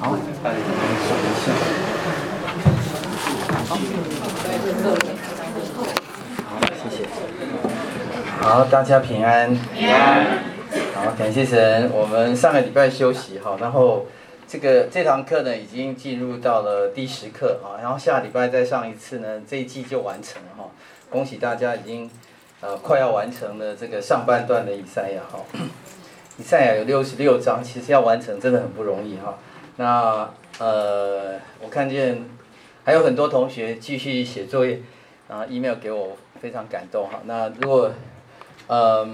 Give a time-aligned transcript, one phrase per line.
[0.00, 1.52] 好，大家数一下。
[6.48, 7.04] 好，谢谢。
[8.40, 9.54] 好，大家平安。
[9.74, 10.24] 平安。
[10.94, 11.90] 好，感谢神。
[11.92, 14.06] 我们上个礼拜休息哈，然后
[14.48, 20.64] 这个这堂课呢已经进入到了第十课啊，然后下礼拜再上一次呢，这一季就完成了哈。
[21.10, 22.10] 恭喜大家已经
[22.62, 25.40] 呃快要完成了这个上半段的以赛亚哈。
[26.38, 29.36] 以赛亚有六十六章，其实要完成真的很不容易哈。
[29.80, 30.28] 那
[30.58, 32.22] 呃，我看见
[32.84, 34.78] 还有很多同学继续写作业，
[35.26, 37.20] 啊，email 给我，非常感动哈。
[37.24, 37.90] 那如果
[38.66, 39.08] 嗯、呃，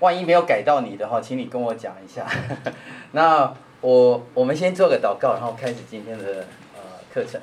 [0.00, 2.26] 万一没有改到你的话，请你跟我讲一下。
[3.12, 3.50] 那
[3.80, 6.44] 我我们先做个祷告，然后开始今天的
[6.76, 7.40] 呃课程。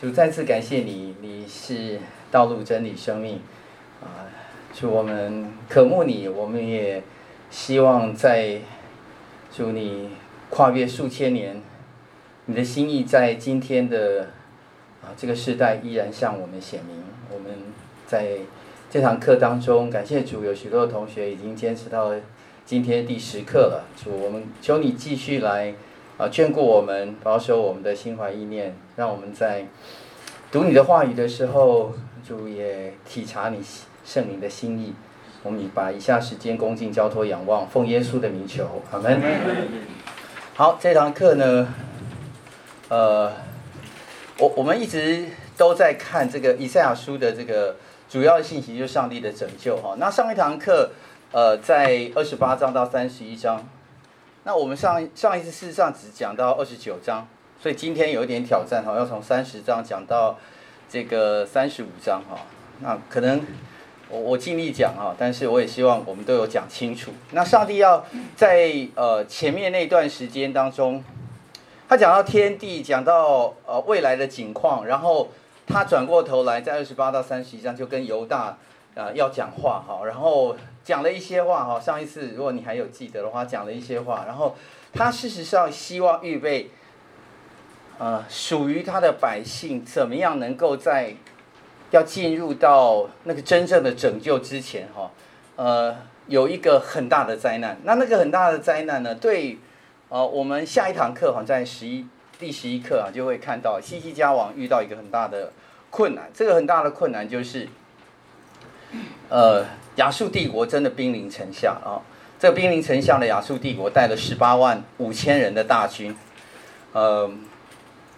[0.00, 1.98] 主再次感谢你，你是
[2.30, 3.40] 道路、真理、生命
[4.00, 4.30] 啊。
[4.72, 7.02] 主我们渴慕你，我们也。
[7.50, 8.58] 希望在
[9.54, 10.08] 祝你
[10.54, 11.62] 跨越数千年，
[12.44, 14.28] 你的心意在今天的
[15.00, 17.02] 啊这个时代依然向我们显明。
[17.32, 17.50] 我们
[18.06, 18.36] 在
[18.90, 22.12] 这堂课当中，感谢主，有许多的同学已经坚持到
[22.66, 23.86] 今天第十课了。
[23.96, 25.72] 主，我们求你继续来
[26.18, 29.66] 啊眷顾我们，保守我们的心怀意念，让我们在
[30.50, 31.94] 读你的话语的时候，
[32.28, 33.56] 主也体察你
[34.04, 34.92] 圣灵的心意。
[35.42, 39.18] 我们把以下时间恭敬交托仰望，奉耶稣的名求，阿门。
[40.54, 41.66] 好，这堂课呢，
[42.90, 43.32] 呃，
[44.38, 47.74] 我我们一直都在看这个以赛亚书的这个
[48.06, 49.94] 主要信息，就是上帝的拯救哈。
[49.96, 50.90] 那上一堂课，
[51.32, 53.66] 呃，在二十八章到三十一章，
[54.44, 57.26] 那我们上上一次事实上只讲到二十九章，
[57.58, 60.38] 所以今天有一点挑战哈，要从三十章讲到
[60.86, 62.38] 这个三十五章哈，
[62.80, 63.40] 那可能。
[64.12, 67.10] 我我尽力讲啊，但是我也希望我们都有讲清楚。
[67.30, 68.04] 那上帝要
[68.36, 71.02] 在呃前面那段时间当中，
[71.88, 75.30] 他讲到天地，讲到呃未来的景况，然后
[75.66, 78.54] 他转过头来，在二十八到三十一章就跟犹大
[78.94, 81.80] 啊、要讲话哈，然后讲了一些话哈。
[81.80, 84.54] 上一次如果你还有记得的话，讲了一些话，然后
[84.92, 86.68] 他事实上希望预备
[87.98, 91.14] 呃属于他的百姓怎么样能够在。
[91.92, 95.10] 要进入到那个真正的拯救之前，哈，
[95.56, 95.94] 呃，
[96.26, 97.78] 有一个很大的灾难。
[97.84, 99.58] 那那个很大的灾难呢，对，
[100.08, 102.06] 呃，我们下一堂课哈，在十一
[102.38, 105.52] 第十一课啊，就会看到西西家王遇到一个很大的
[105.90, 106.30] 困难。
[106.32, 107.68] 这个很大的困难就是，
[109.28, 109.66] 呃，
[109.96, 112.00] 亚述帝国真的兵临城下啊。
[112.40, 116.16] 这个兵临城下的亚述帝国带了十八万五千人的大军，
[116.94, 117.30] 呃，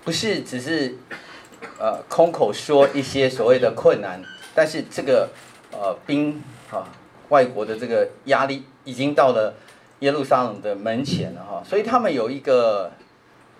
[0.05, 0.97] 不是只是。
[1.77, 4.23] 呃，空口说一些所谓的困难，
[4.55, 5.29] 但是这个
[5.73, 6.41] 呃兵
[6.71, 6.89] 啊，
[7.31, 9.55] 外国的这个压力已经到了
[9.99, 12.93] 耶路撒冷的门前了哈，所以他们有一个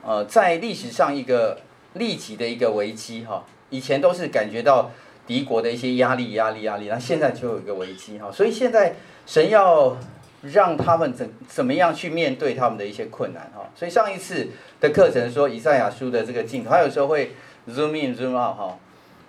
[0.05, 1.59] 呃在历史上一个
[1.95, 4.93] 立即的一个危机哈，以前都是感觉到
[5.27, 8.95] 敌国的一些压力压力压力，那现在就有一个危机哈，所以现在
[9.27, 9.97] 神要
[10.43, 14.47] 让他们怎怎么样去面对他们的一些困难哈，所以上一次
[14.81, 17.33] 的课程说以赛亚书的这个镜头，他有时候会。
[17.67, 18.79] Zoom in, zoom out 哈，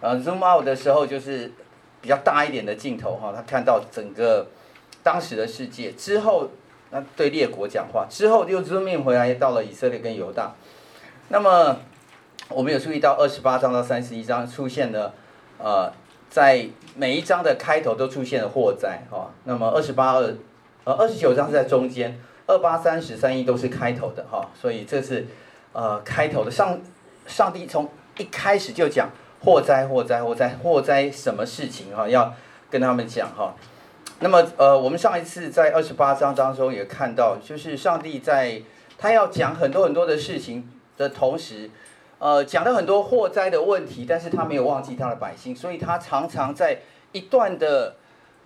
[0.01, 1.49] 呃，zoom out 的时候就是
[2.01, 4.45] 比较大一点的镜头哈，他看到整个
[5.01, 6.49] 当时的世界之后，
[6.91, 10.53] 那对列国讲话之后又 zoom in 回来到了以色列跟犹大。
[11.29, 11.77] 那么
[12.49, 15.13] 我们有注意到二十八章到三十一章出现了，
[15.57, 15.89] 呃，
[16.29, 19.31] 在每一章的开头都出现了祸灾哈。
[19.45, 20.35] 那么二十八二
[20.83, 25.25] 呃二十九章是在中间，二八三十三一都是开头的哈，所以这是
[25.71, 26.77] 呃开头的上
[27.25, 27.89] 上帝从。
[28.17, 29.09] 一开始就讲
[29.43, 32.07] 祸灾，祸灾，祸灾，祸灾，什么事情哈？
[32.07, 32.33] 要
[32.69, 33.53] 跟他们讲哈。
[34.19, 38.61] 那么呃，我们上一次在二十八章当中也看到，就是上帝在
[38.97, 41.69] 他要讲很多很多的事情的同时，
[42.17, 46.79] 呃，讲了很多祸灾的问题，但是他没有忘记他的百姓，所以他常常在
[47.11, 47.95] 一段的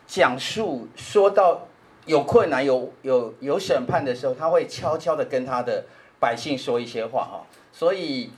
[0.08, 1.68] 讲述说到
[2.06, 5.86] 有困难、有有有审判的时候，他会悄悄的跟他的
[6.20, 7.44] 百姓说一些话哈。
[7.72, 8.32] 所以。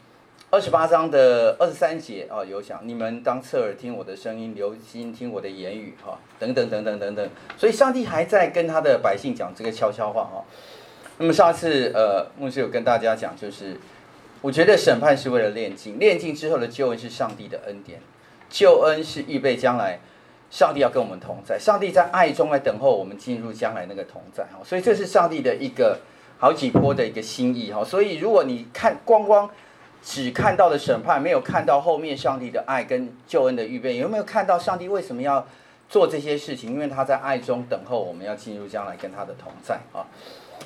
[0.54, 7.30] 二十八章的二十三节啊，有讲你们当侧耳听我的声音，留心听我的言语哈，等等等等等等。
[7.58, 10.44] 所以上帝还在跟他的百姓讲这个悄悄话哈。
[11.20, 13.80] 那么上次呃，牧师有跟大家讲，就是
[14.42, 18.02] 我觉得审判是为了炼净，炼净之后的救恩是上帝的恩典，
[18.50, 20.02] 救恩是预备将来
[20.50, 24.60] 上帝要跟我们同在，上帝在爱中来等候我们进入将来那个同在哈。
[24.66, 26.00] 所以这是上帝的一个
[26.40, 27.86] 好几波的一个心意哈。
[27.86, 29.50] 所以如果你看光光。
[30.04, 33.98] 只看到了审判，没有看到后面上帝的爱跟救恩的预备。
[33.98, 35.46] 有没有看到上帝为什么要
[35.88, 36.72] 做这些事情？
[36.72, 40.06] 因为他在爱中等候我们要进入将来跟他的同在啊。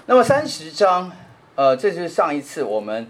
[0.05, 1.11] 那么三十章
[1.55, 3.07] 呃，这就是上一次我们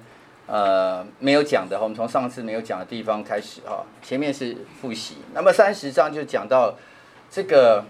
[0.48, 3.84] 呃没有讲的，我们从上次没有讲的地方开始哈。
[4.02, 6.74] 前面是复习，那么三十章就讲到
[7.30, 7.84] 这个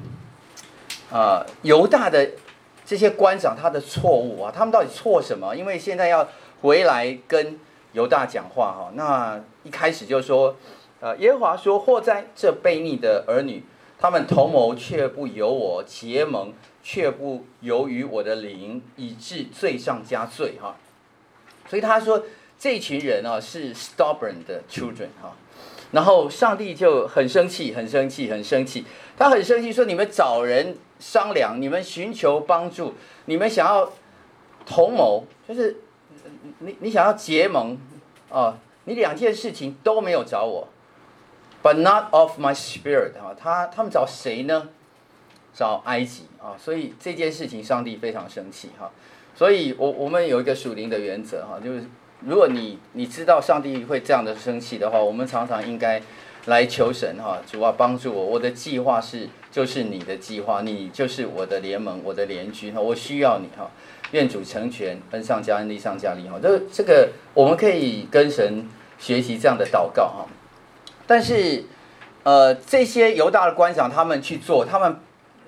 [1.12, 2.32] 呃犹大的
[2.86, 5.56] 这些官长他的错误啊，他们到底错什么？
[5.56, 6.28] 因为现在要
[6.62, 7.60] 回来跟
[7.96, 8.92] 犹大讲话哈。
[8.94, 10.56] 那一开始就说，
[11.00, 13.64] 呃，耶和华说：祸哉这悖逆的儿女。
[13.98, 16.54] 他们同谋却不由我，结盟
[16.84, 20.76] 却不由于我的灵，以致罪上加罪哈。
[21.68, 22.22] 所以他说
[22.60, 25.34] 这群人啊是 stubborn 的 children 哈。
[25.92, 28.84] 然后上帝就很生气，很生气，很生气。
[29.18, 32.94] 他很生气说：你们找人商量，你们寻求帮助，
[33.26, 33.90] 你们想要
[34.66, 35.78] 同谋，就是
[36.60, 37.78] 你你想要结盟
[38.30, 40.68] 啊，你两件事情都没有找我。
[41.64, 44.70] But not of my spirit 哈，他他们找谁呢？
[45.54, 48.92] 找埃及啊，所以这件事情上帝非常生气哈。
[49.34, 51.86] 所以我我们有一个属灵的原则哈，就是
[52.20, 56.02] 如果你你知道上帝会这样的生气的话，我们常常应该
[56.46, 63.72] 来求神哈，主啊帮助我，我的计划是就是你的计划，你就是我的联盟，我的联军哈，我需要你哈，
[64.16, 66.40] 愿主成全，恩上加恩，利上加利哈。
[66.42, 68.66] 这这个我们可以跟神
[68.98, 70.26] 学习这样的祷告哈。
[71.06, 71.66] 但是，
[72.24, 75.00] 呃，这些犹大的官长他们去做，他们，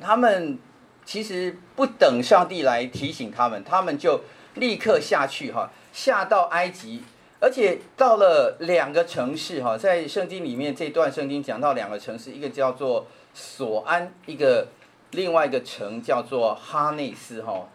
[0.02, 0.60] 他们
[1.06, 4.20] 其实不等上帝来提醒他们，他们就
[4.56, 7.02] 立刻下去哈，下到埃及，
[7.40, 14.68] 而且到了两个城市哈，在圣经里面这段圣经讲到两个城市，一个叫做索安，一个
[15.12, 17.66] 另外一个城叫做哈内斯哈，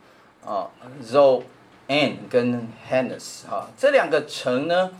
[0.44, 0.70] 啊
[1.04, 4.90] ，Zoan 跟 Hannes 哈，这两个城呢。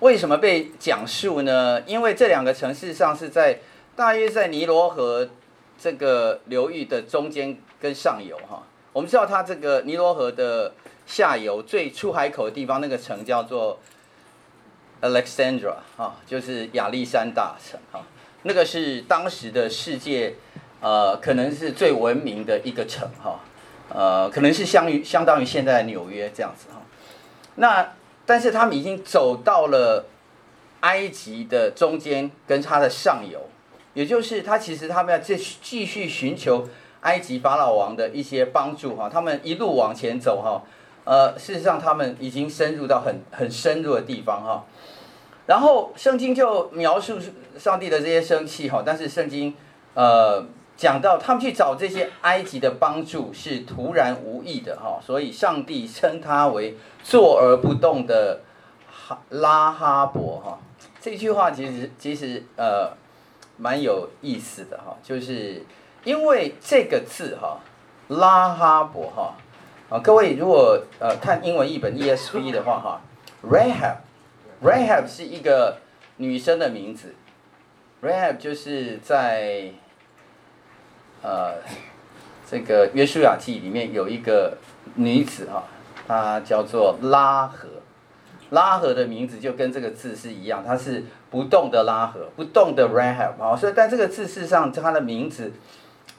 [0.00, 1.80] 为什么被讲述呢？
[1.86, 3.60] 因为这两个城市上是在
[3.96, 5.26] 大约在尼罗河
[5.80, 8.64] 这个流域的中间跟上游哈。
[8.92, 10.74] 我们知道它这个尼罗河的
[11.06, 13.78] 下游最出海口的地方，那个城叫做
[15.00, 18.02] Alexandra 哈，就是亚历山大城哈。
[18.42, 20.34] 那个是当时的世界
[20.80, 23.40] 呃，可能是最文明的一个城哈，
[23.94, 26.82] 呃，可能是相于相当于现在的纽约这样子哈。
[27.54, 27.92] 那
[28.26, 30.06] 但是他们已经走到了
[30.80, 33.48] 埃及的中间跟它的上游，
[33.94, 36.68] 也就是他其实他们要继续继续寻求
[37.02, 40.64] 埃及法老王的一些帮助哈，他们一路往前走哈，
[41.04, 44.64] 呃，事实上他们已经深入到很很深入的地方哈，
[45.46, 47.20] 然后圣经就描述
[47.56, 49.54] 上帝的这些生气哈，但是圣经
[49.94, 50.44] 呃。
[50.76, 58.40] 讲到他们去找这些埃及的帮助是突然无意的哈，所以上帝称他为坐而不动的
[58.90, 60.58] 哈拉哈伯哈。
[61.00, 62.90] 这句话其实其实呃
[63.56, 65.64] 蛮有意思的哈，就是
[66.02, 67.60] 因为这个字哈
[68.08, 69.34] 拉哈伯哈
[69.88, 73.00] 啊，各位如果呃看英文译本 ESV 的话哈
[73.48, 73.98] ，Rahab
[74.60, 75.76] Rahab 是一个
[76.16, 77.14] 女生的名字
[78.02, 79.70] ，Rahab 就是在。
[81.24, 81.54] 呃，
[82.46, 84.58] 这个约书亚记里面有一个
[84.96, 85.64] 女子啊，
[86.06, 87.66] 她叫做拉合，
[88.50, 95.54] 拉合的名字就跟这个字是一样，它是不动的拉合，不动的 Rahab 啊，所以但这个字事实上它的名字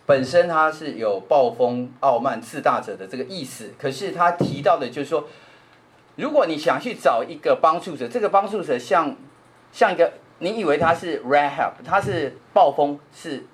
[0.07, 5.27] 本身它是有暴风、傲慢、自大者的这个意思，可是他提到的就是说，
[6.15, 9.15] 如果你想去找一个帮助者，这个帮助者像
[9.71, 13.45] 像一个，你以为他是 Rahab，他是暴风是。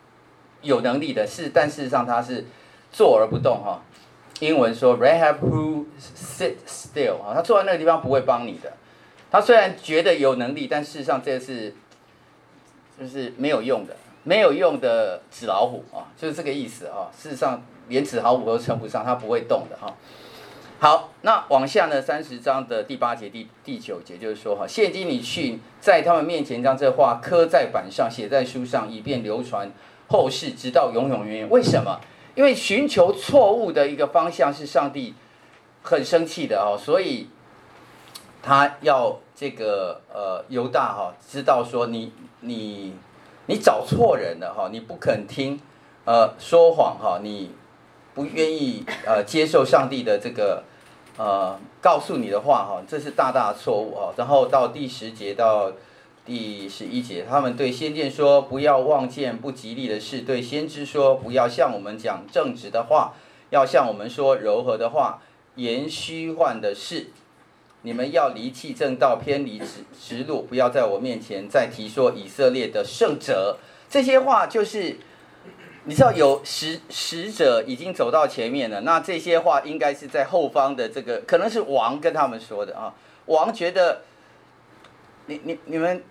[0.61, 2.45] 有能力的是，但事实上他是
[2.91, 3.81] 坐而不动哈。
[4.39, 8.73] 英文说 Rahab who sit still 哈，他坐在那个地方不会帮你的。
[9.29, 11.75] 他虽然觉得有能力，但事实上这是
[12.99, 17.11] 就是没有用的，没有用的纸老虎啊，就是这个意思啊。
[17.15, 19.95] 事实上连纸老虎都称不上，他不会动的哈。
[20.79, 29.71] 好，那往下呢，三十章的第八节、第第九节就是说哈，现今你去在他们面前将这话刻在板上，写在书上，以便流传。
[30.11, 31.99] 后世直到永永远远，为什么？
[32.35, 35.13] 因为寻求错误的一个方向是上帝
[35.81, 37.29] 很生气的哦，所以
[38.43, 42.93] 他要这个呃犹大哈知道说你你
[43.47, 45.59] 你找错人了哈，你不肯听
[46.05, 47.51] 呃说谎哈，你
[48.13, 50.63] 不愿意呃接受上帝的这个
[51.17, 54.13] 呃告诉你的话哈，这是大大的错误哈。
[54.17, 55.71] 然后到第十节到。
[56.31, 63.13] 第十一节，他们对先见说：“不要望见不吉利的事。”对先知说：“不要向我们讲正直的话，
[63.49, 65.21] 要向我们说柔和的话，
[65.55, 67.07] 言虚幻的事。
[67.81, 73.57] 你们要离弃正道，偏离直直路，不要在我面前再提说以色列的圣者。”
[73.91, 74.95] 这些话就是
[75.83, 82.93] 你知道有使使者已经走到前面了，那这些话应该是在后方的这个，可能是王跟他们说的啊。
[83.25, 84.03] 王觉得，
[85.25, 86.01] 你你你们，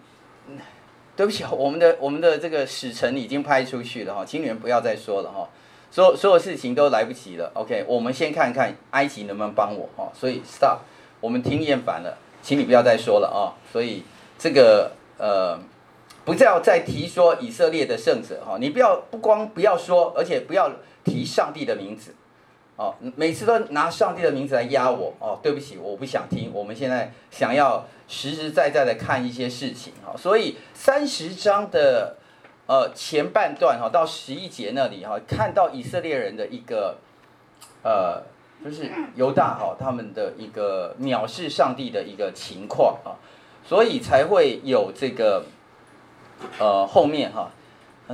[1.16, 5.48] 对不起，我们的我们的这个使臣已经派出去了哈，请你们不要再说了哈，
[5.90, 7.50] 所有所有事情都来不及了。
[7.54, 10.78] OK，我们先看看埃及能不能帮我哈，所以 stop，
[11.20, 13.56] 我们听厌烦了，请你不要再说了啊。
[13.72, 14.02] 所以
[14.38, 15.58] 这个呃。
[16.22, 20.70] 不要再提说以色列的圣者哈，你不要不光不要说，而且不要
[21.02, 22.14] 提上帝的名字，
[22.80, 26.50] 哦，每次都拿上帝的名字来压我哦，对不起，我不想听。
[26.54, 32.16] 我们现在想要实实在在的看一些事情哈，所以三十章的
[32.66, 36.96] 呃前半段哈到十一节那里哈，看到以色列人的一个
[37.82, 38.22] 呃，
[38.64, 43.12] 就是犹大哈他们的一个藐视上帝的一个情况啊，
[43.62, 45.44] 所以才会有这个。
[46.58, 47.50] 呃，后面哈，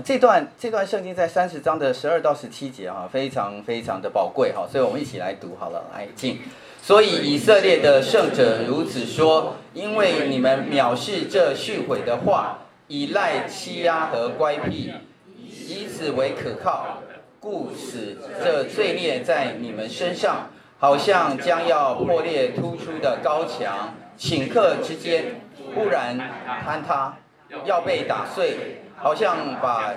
[0.04, 6.40] 这段这段圣经在三十章的十二到十七节哈，非常非常的宝贵哈，所以我们一起来读好了，来进。
[6.82, 14.92] 所以以色列的圣者如此说：因为你们藐视这训诲的话，倚赖欺压和乖僻，
[15.38, 16.98] 以此为可靠，
[17.40, 25.40] 故使这罪孽在你们身上，好像将要破裂突出的高墙，顷刻之间
[25.74, 26.18] 忽然
[26.66, 27.16] 坍塌。
[27.64, 29.94] 要被打碎，好像把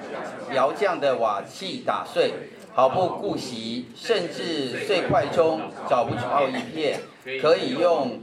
[0.53, 2.33] 窑匠的瓦器打碎，
[2.73, 6.99] 毫不顾惜，甚至碎块中找不着一片，
[7.41, 8.19] 可以用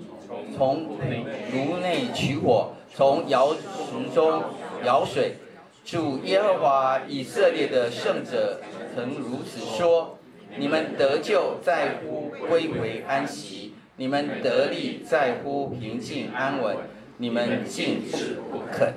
[0.56, 0.98] 从
[1.52, 4.42] 炉内取火，从窑石中
[4.84, 5.36] 舀水。
[5.84, 8.60] 主耶和华以色列的圣者
[8.94, 10.18] 曾如此说：
[10.58, 16.76] 你们得救在乎归回安息，你们得力在乎平静安稳，
[17.18, 18.02] 你们竟
[18.50, 18.94] 不肯。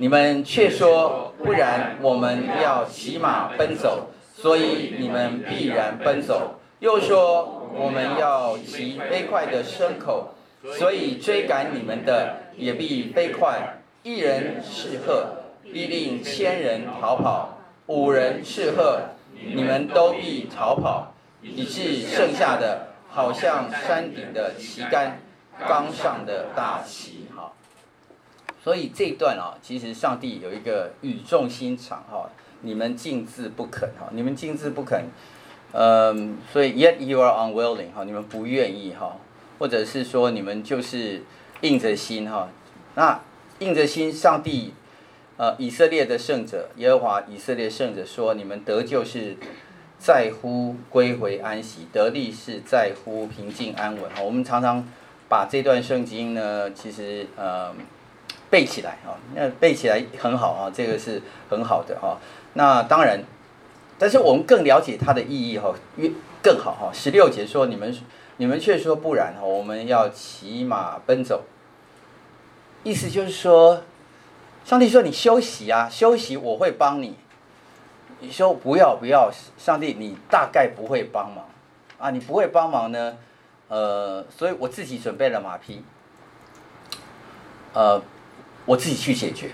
[0.00, 10.34] 你们却说，不然我们要骑马奔走，所以你们必然奔走；又说我们要骑飞快的牲口，
[10.78, 13.80] 所以追赶你们的也必飞快。
[14.04, 15.32] 一人斥喝，
[15.64, 19.00] 必令千人逃跑；五人斥喝，
[19.52, 21.12] 你们都必逃跑，
[21.42, 25.18] 以致剩下的，好像山顶的旗杆，
[25.66, 27.24] 冈上的大旗。
[28.62, 32.28] 所以这一段啊，其实上帝有一个语重心长哈，
[32.62, 35.04] 你们竟自不肯哈，你们竟自不肯，
[35.72, 39.16] 嗯，所以 yet you are unwilling 哈，你们不愿意哈，
[39.58, 41.22] 或者是说你们就是
[41.60, 42.48] 硬着心哈，
[42.96, 43.20] 那
[43.60, 44.74] 硬着心，上帝
[45.36, 49.36] 呃以色列的圣者耶和华以色列圣者说，你们得救是
[49.98, 54.20] 在乎归回安息，得力是在乎平静安稳哈。
[54.22, 54.84] 我们常常
[55.28, 57.72] 把这段圣经呢，其实呃。
[58.50, 62.18] 背起来啊，那背起来很好啊，这个是很好的哈。
[62.54, 63.22] 那当然，
[63.98, 66.10] 但是我们更了解它的意义哈，越
[66.42, 66.90] 更好哈。
[66.92, 67.94] 十六节说，你们
[68.38, 71.44] 你们却说不然哈，我们要骑马奔走。
[72.84, 73.82] 意思就是说，
[74.64, 77.16] 上帝说你休息啊，休息我会帮你。
[78.20, 81.44] 你说不要不要，上帝你大概不会帮忙
[81.98, 83.18] 啊，你不会帮忙呢，
[83.68, 85.84] 呃，所以我自己准备了马匹，
[87.74, 88.02] 呃。
[88.68, 89.48] 我自己去解决，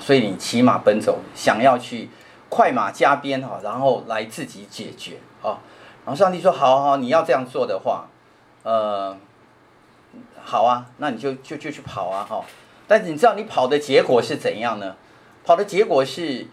[0.00, 2.08] 所以你骑马奔走，想要去
[2.48, 5.60] 快马加鞭哈，然后来自己解决啊。
[6.06, 8.08] 然后上帝说：好好，你要这样做的话，
[8.62, 9.14] 呃，
[10.42, 12.42] 好啊，那你就就就去跑啊哈。
[12.86, 14.96] 但是你知道你跑的结果是怎样呢？
[15.44, 16.46] 跑的结果是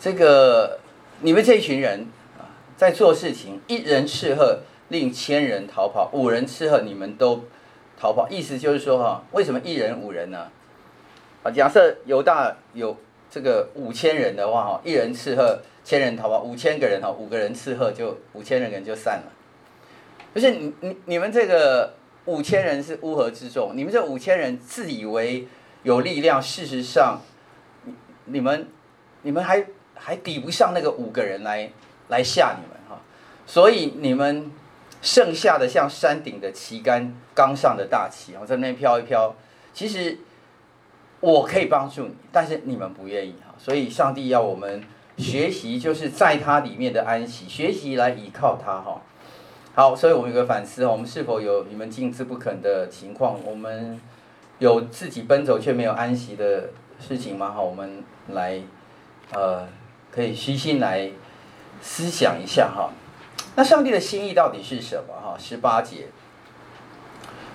[0.00, 0.80] 这个
[1.20, 2.08] 你们这一群人
[2.38, 7.44] 啊，在做事情，一人斥喝，令千人逃跑；五人斥喝，你们都
[8.00, 8.26] 逃跑。
[8.30, 10.48] 意思就是说哈，为什么一人五人呢？
[11.42, 12.96] 啊，假设犹大有
[13.30, 19.32] 这个五千人的话，哈，一人斥喝，千人逃跑，五千个人哈，五个人斥喝，就五千人人就散了。
[20.34, 25.46] 就是你你你们这个五千人是乌合之众，你们这五千人自以为
[25.84, 27.20] 有力量，事实上，
[28.24, 28.68] 你们
[29.22, 29.64] 你们还
[29.94, 31.70] 还抵不上那个五个人来
[32.08, 33.00] 来吓你们哈，
[33.46, 34.50] 所以你们
[35.00, 39.36] 剩下的像山顶的旗杆，冈上的大旗，然后在那边飘一飘，
[39.72, 40.18] 其实。
[41.20, 44.84] 我可以帮助你，但是你们不愿意哈，所以上帝要我们
[45.16, 49.02] 学习，就是在他里面的安息，学习来依靠他哈。
[49.74, 53.36] 好，所以我们有个反思，我们是否有你们竟自不肯的情况？
[53.44, 54.00] 我们
[54.60, 56.70] 有自己奔走却没有安息的
[57.00, 57.50] 事情吗？
[57.50, 58.60] 哈，我们来
[59.32, 59.66] 呃，
[60.12, 61.10] 可以虚心来
[61.80, 62.90] 思想一下哈。
[63.56, 65.14] 那上帝的心意到底是什么？
[65.14, 66.06] 哈，十八节，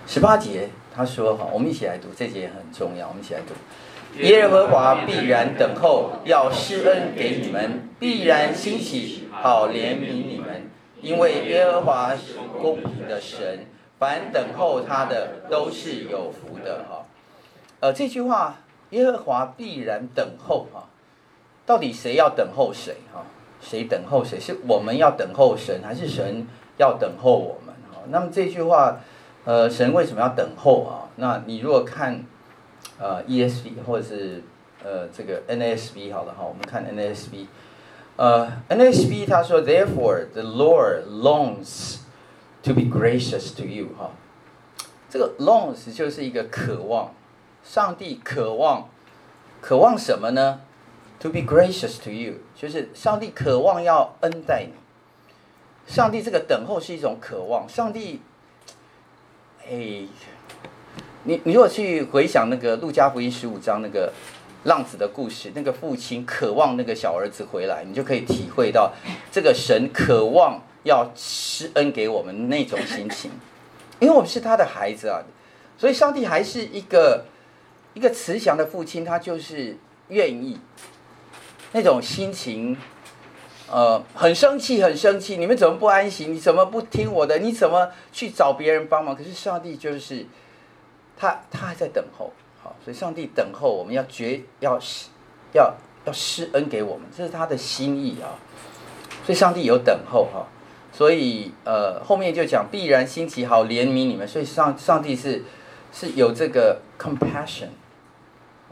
[0.05, 0.69] 十八节。
[0.95, 3.07] 他说：“哈，我们一起来读这节也很重要。
[3.07, 3.53] 我们一起来读，
[4.21, 10.69] 耶和华必然等候，要施恩给你们，必然兴起，好怜悯你们，
[11.01, 13.65] 因为耶和华是公平的神，
[13.97, 17.05] 凡等候他的都是有福的哈。
[17.79, 18.59] 呃，这句话，
[18.91, 20.87] 耶和华必然等候哈，
[21.65, 23.25] 到底谁要等候谁哈？
[23.59, 24.39] 谁等候谁？
[24.39, 26.45] 是我们要等候神，还是神
[26.77, 28.01] 要等候我们哈？
[28.09, 28.99] 那么这句话，
[29.45, 31.09] 呃，神为什么要等候啊？
[31.15, 32.25] 那你如果看。
[32.99, 34.43] 呃，ESV 或者是
[34.83, 37.47] 呃这个 NSB 好了哈，我们看 NSB，
[38.15, 41.97] 呃 NSB 他说，Therefore the Lord longs
[42.61, 44.11] to be gracious to you 哈，
[45.09, 47.13] 这个 longs 就是一个渴望，
[47.63, 48.87] 上帝渴望，
[49.59, 50.61] 渴望什么呢
[51.19, 54.73] ？To be gracious to you，就是上帝渴望要恩待你，
[55.91, 58.21] 上帝这个等候是一种渴望，上帝，
[59.69, 60.07] 哎。
[61.25, 64.11] 你你如果去回想那个路加福音十五章那个
[64.65, 68.91] 浪子的故事，那个父亲渴望那个小儿子回来，你就可以体会到
[69.31, 73.31] 这个神渴望要施恩给我们那种心情，
[74.01, 75.23] 因为我们是他的孩子啊，
[75.77, 77.23] 所以上帝还是一个
[77.93, 79.77] 一个慈祥的父亲，他就是
[80.09, 80.59] 愿意
[81.71, 82.75] 那种心情，
[83.73, 86.27] 呃，很生气，很生气，你们怎么不安息？
[86.27, 87.39] 你怎么不听我的？
[87.39, 89.15] 你怎么去找别人帮忙？
[89.15, 90.25] 可是上帝就是。
[91.15, 94.79] 他他还在等候，好，所以上帝等候我们要绝要
[95.53, 95.71] 要
[96.05, 98.33] 要施恩给我们，这是他的心意啊。
[99.23, 100.47] 所以上帝有等候哈，
[100.91, 105.43] 所以呃后面就讲必然兴起好怜悯你们，所以上上帝是
[105.93, 107.69] 是有这个 compassion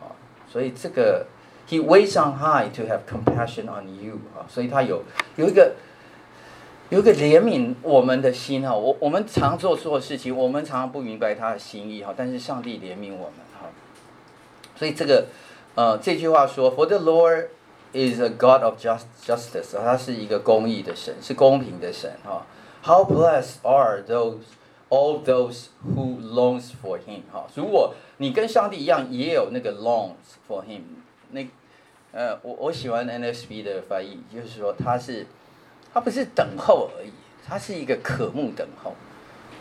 [0.01, 0.09] 啊，
[0.51, 1.27] 所以这个
[1.71, 5.01] He waits on high to have compassion on you 啊，所以他有
[5.37, 5.71] 有一个。
[6.91, 13.69] 有一个怜悯我们的心哈，我我们常做错事情，我们常常不明白他的心意哈，但是上帝怜悯我们哈，
[14.75, 15.27] 所以这个
[15.75, 17.47] 呃这句话说，For the Lord
[17.93, 22.45] is a God of just justice，他是一个公义的神，是公平的神哈。
[22.83, 24.39] How blessed are those
[24.89, 30.81] all those who longs for Him 哈，如果你跟上帝一样，也有那个 longs for Him，
[31.29, 31.47] 那
[32.11, 35.25] 呃我我喜欢 NSB 的翻译，就是说他是。
[35.93, 37.11] 他不是等候而已，
[37.45, 38.95] 他是一个渴慕等候，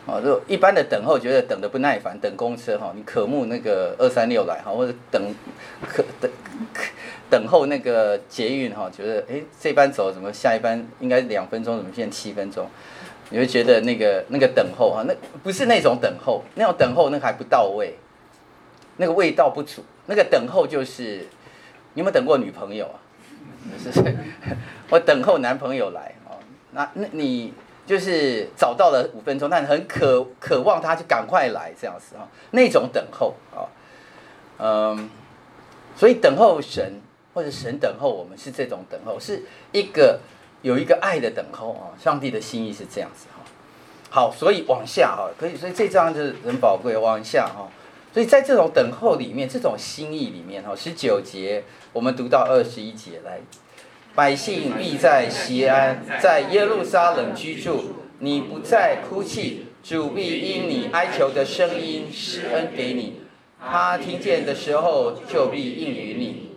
[0.07, 5.21] 啊，就一般的等候，觉得等的不耐烦，等公车哈，你渴慕那个二三六来哈，或者等
[5.85, 6.31] 可等
[7.29, 12.65] 等候那个捷运哈，觉得哎这班走怎么下一班应该两分钟，怎么现在七分钟？
[13.29, 17.97] 你会觉得那个那个等候哈，那不是那种等候，那种等候那个还不到位，
[18.95, 21.27] 那个味道不足，那个等候就是
[21.93, 22.97] 你有没有等过女朋友啊？
[23.77, 23.91] 是，
[24.89, 26.13] 我等候男朋友来。
[26.73, 27.53] 那那你
[27.85, 33.67] 就是找到了五分钟，但很渴渴望他就赶快来这样子啊，那种等候啊，
[34.57, 35.09] 嗯，
[35.97, 37.01] 所以等候神
[37.33, 40.21] 或者神等候我们是这种等候，是一个
[40.61, 43.43] 有一个爱的等候啊，上帝的心意是这样子哈。
[44.09, 47.67] 好，所以往下哈，可以，所以这章就是很宝贵，往下哈。
[48.13, 51.61] 所以在这种等候里面，这种心意里面哈，十九节
[51.93, 53.39] 我们读到二十一节来。
[54.15, 57.95] 百姓必在西安，在耶路撒冷居住。
[58.19, 63.21] 你不再哭泣，主必因你哀求的声音施恩给你。
[63.59, 66.51] 他听见的时候，就必应允你。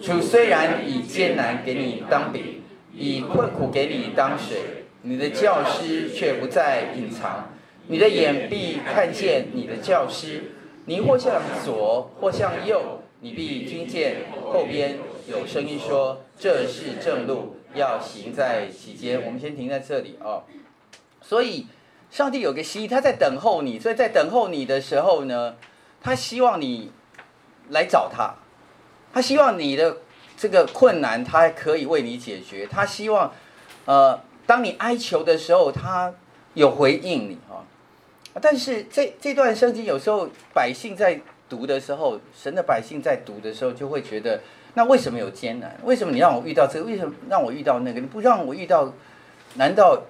[0.00, 2.62] 主虽然以艰难给你当饼，
[2.94, 7.50] 以困苦给你当水，你的教师却不再隐藏。
[7.86, 10.52] 你的眼必看见你的教师。
[10.86, 16.22] 你或向左，或向右，你必听见后边有声音说。
[16.38, 19.22] 这是正路，要行在其间。
[19.26, 20.42] 我们先停在这里哦。
[21.20, 21.66] 所以，
[22.10, 23.78] 上帝有个心意，他在等候你。
[23.78, 25.56] 所以在等候你的时候呢，
[26.00, 26.90] 他希望你
[27.68, 28.34] 来找他。
[29.12, 29.98] 他希望你的
[30.34, 32.66] 这个困难，他可以为你解决。
[32.66, 33.30] 他希望，
[33.84, 36.14] 呃，当你哀求的时候，他
[36.54, 37.62] 有回应你哈。
[38.40, 44.40] 但是这这段圣经有时候百姓在读的时候，神的百姓在读的时候，就会觉得。
[44.74, 45.76] 那为什么有艰难？
[45.82, 46.86] 为什么你让我遇到这个？
[46.86, 47.98] 为什么让我遇到那个？
[47.98, 48.92] 你不让我遇到，
[49.54, 50.00] 难道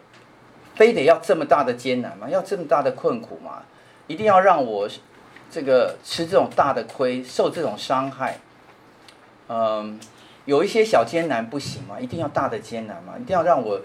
[0.75, 2.29] 非得要这么大的艰难吗？
[2.29, 3.63] 要这么大的困苦吗？
[4.07, 4.87] 一定要让我
[5.51, 8.39] 这个吃这种大的亏，受这种伤害？
[9.49, 9.99] 嗯，
[10.45, 11.99] 有一些小艰难不行吗？
[11.99, 13.15] 一定要大的艰难吗？
[13.19, 13.81] 一定要让我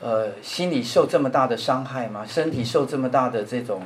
[0.00, 2.26] 呃心里受这么大的伤害吗？
[2.26, 3.82] 身体受这么大的这种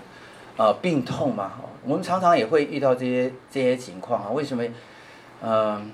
[0.56, 1.52] 呃病痛吗？
[1.88, 4.62] 我们常常也会遇到这些这些情况啊，为什么？
[5.42, 5.90] 嗯，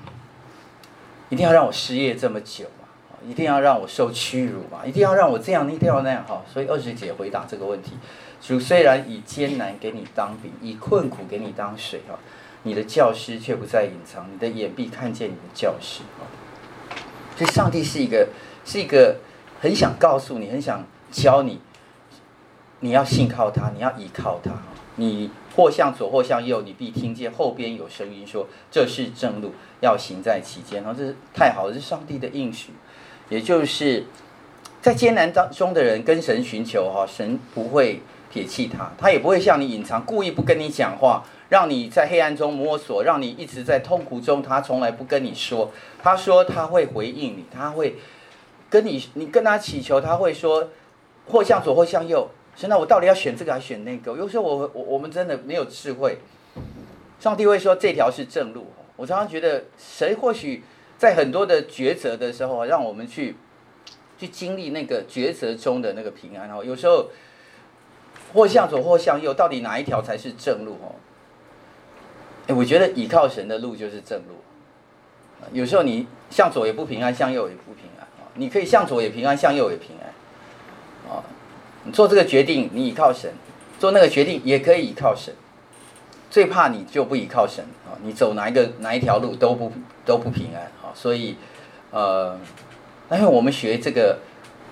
[1.29, 2.89] 一定要让我失业这么久嘛？
[3.25, 4.85] 一定要让我受屈辱嘛？
[4.85, 6.43] 一定要让我这样，一定要那样哈？
[6.53, 7.93] 所以二十姐回答这个问题：
[8.43, 12.19] 主虽然以艰难给你当饼，以困苦给你当水哈，
[12.65, 16.03] 你的教师却不再隐藏，你的眼必看见你的教师。
[17.37, 18.29] 所以，上帝是一个，
[18.65, 19.19] 是一个
[19.61, 21.61] 很想告诉你，很想教你，
[22.81, 24.51] 你要信靠他，你要依靠他。
[24.97, 32.73] 你或向左，或向右，你必听见后边有声音说：“这是正路，要行在其间。”然后这是太好了，这是上帝的应许，
[33.29, 34.05] 也就是
[34.83, 38.01] 在艰难当中的人跟神寻求哈，神不会
[38.33, 41.25] 撇弃他，他也不会向你隐藏，故意不跟你讲话。
[41.51, 45.71] 让你在黑暗中摸索，让你一直在痛苦中，他从来不跟你说。
[46.03, 47.97] 他说他会回应你，他会
[48.69, 50.71] 跟你，你跟他祈求，他会说，
[51.27, 52.29] 或向左或向右。
[52.57, 54.17] 现在我到底要选这个还是选那个？
[54.17, 56.19] 有时候我我我们真的没有智慧。
[57.19, 58.67] 上帝会说这条是正路。
[58.97, 60.63] 我常常觉得，谁或许
[60.97, 63.35] 在很多的抉择的时候，让我们去
[64.17, 66.65] 去经历那个抉择中的那个平安哦。
[66.65, 67.11] 有时候
[68.33, 70.95] 或向左或向右，到底哪一条才是正路哦？
[72.47, 74.37] 哎，我觉得倚靠神的路就是正路。
[75.53, 78.07] 有时候你向左也不平安，向右也不平安。
[78.35, 80.14] 你可以向左也平安，向右也平安。
[81.85, 83.31] 你做这个决定，你倚靠神；
[83.79, 85.35] 做那个决定也可以倚靠神。
[86.31, 87.95] 最怕你就不倚靠神啊！
[88.03, 89.71] 你走哪一个哪一条路都不
[90.05, 90.91] 都不平安啊。
[90.95, 91.37] 所以，
[91.91, 92.37] 呃，
[93.13, 94.19] 因为我们学这个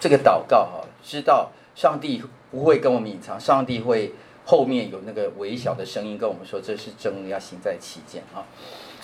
[0.01, 4.12] 这个祷告哈，知道上帝不会跟我们隐藏，上帝会。
[4.44, 8.42] 后面有那个微小的声音跟我们说：“这是正路，要行在其间啊。”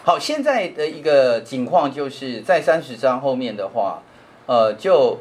[0.02, 4.02] 好，现在的一个情况就是在三十章后面的话，
[4.46, 5.18] 呃，就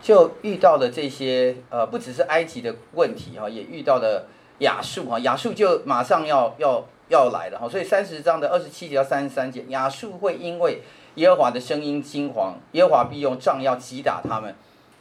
[0.00, 4.26] 就遇到了这些呃，不只是埃及的问题哈，也遇到了
[4.58, 10.82] 亚述哈，亚述就马上要要要来了哈，所以三十章的二十七节到三十三节，亚述会因为
[11.16, 14.54] 耶和华的声音惊惶，耶和华必用杖要击打他们，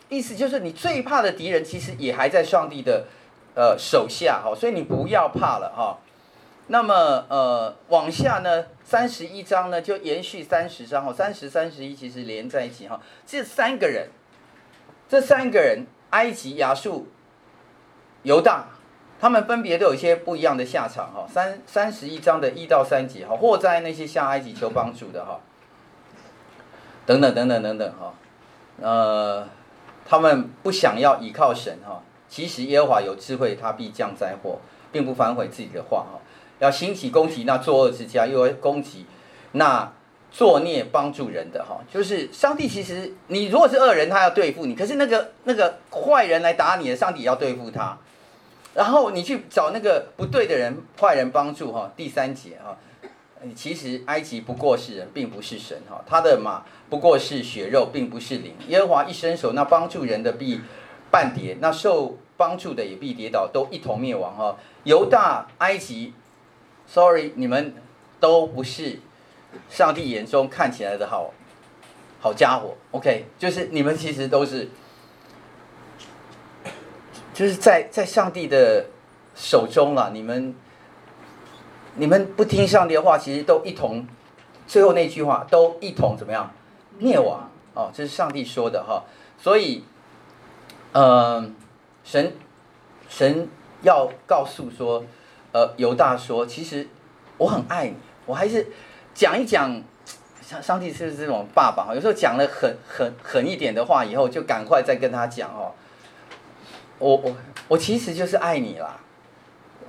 [0.10, 3.06] 意思就是你最怕的敌人其实也还在上帝的。
[3.60, 5.98] 呃，手下哈，所以你不要怕了哈。
[6.68, 13.02] 那么呃，往下呢，三十一章呢就延续三十章哈，三十、三十一其实连在一起哈。
[13.26, 14.10] 这三个人，
[15.10, 17.08] 这三个人，埃及、亚述、
[18.24, 18.68] 犹大，
[19.20, 21.26] 他们分别都有一些不一样的下场哈。
[21.28, 25.40] 三三十一章的一到三节哈，祸哉那些向埃及求帮助的哈，
[27.06, 28.14] 等等等等等等哈，
[28.82, 29.48] 呃，
[30.06, 32.04] 他们不想要依靠神哈。
[32.28, 34.60] 其实耶和华有智慧，他必降灾祸，
[34.92, 36.20] 并不反悔自己的话哈。
[36.60, 39.06] 要兴起攻击那作恶之家，又要攻击
[39.54, 39.94] 那
[40.32, 41.80] 作孽帮助人的哈。
[41.92, 47.98] 就是上帝其实，你如果是恶人，他要对付你；可是那个那个坏人来打你的，上帝也要对付他。
[48.74, 51.92] 然后你去找那个不对的人、坏人帮助哈。
[51.96, 52.78] 第三节哈，
[53.56, 56.04] 其实埃及不过是人，并不是神哈。
[56.06, 58.54] 他的马不过是血肉，并不是灵。
[58.68, 60.62] 耶和华一伸手，那帮助人的必。
[61.10, 64.58] 半跌，那受帮助的也必跌倒，都一同灭亡哈。
[64.84, 66.14] 犹大、埃及
[66.86, 67.74] ，sorry，你们
[68.20, 69.00] 都不是
[69.70, 71.34] 上帝眼中看起来的好
[72.20, 72.76] 好家伙。
[72.92, 74.70] OK，就是你们其实都是，
[77.34, 78.86] 就是在在上帝的
[79.36, 80.12] 手中了。
[80.12, 80.56] 你们
[81.96, 84.08] 你们不听上帝的话，其实都一同，
[84.68, 86.52] 最后那句话都一同怎么样
[86.98, 87.50] 灭亡？
[87.74, 89.04] 哦，这是上帝说的哈，
[89.38, 89.84] 所以。
[90.94, 91.54] 嗯，
[92.04, 92.34] 神
[93.08, 93.48] 神
[93.84, 95.04] 要告诉说，
[95.52, 96.88] 呃，犹大说，其实
[97.38, 98.66] 我很爱你，我还是
[99.18, 99.82] 讲一讲，
[100.44, 105.74] 上上帝是这种爸爸哈，有时候讲了很很狠一点的话以后，就赶快再跟他讲哦，
[107.00, 107.36] 我我
[107.68, 109.00] 我其实就是爱你啦，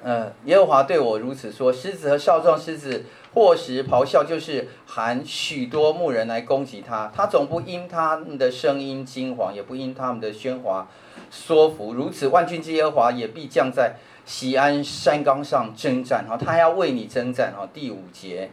[0.02, 3.04] 呃，耶和华对我如此说，狮子和少壮狮子。
[3.34, 7.12] 或时咆哮，就是喊许多牧人来攻击他。
[7.14, 10.88] 他总不因他们的声音惊惶，也不因他们的喧哗
[11.30, 11.92] 说服。
[11.92, 16.24] 如此，万军之耶和华也必降在锡安山冈上征战。
[16.26, 17.52] 哈，他要为你征战。
[17.54, 18.50] 哈，第五节，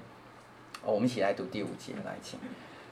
[0.85, 2.39] 我们一起来读第五节，来请。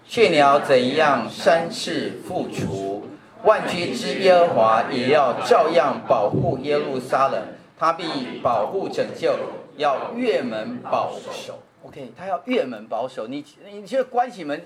[0.05, 3.07] 雀鸟怎样山势复除，
[3.43, 7.41] 万军之耶和华也要照样保护耶路撒冷。
[7.77, 9.35] 他必保护拯救，
[9.77, 11.59] 要越门保守。
[11.83, 13.27] OK，他要越门保守。
[13.27, 14.65] 你你觉得关起门，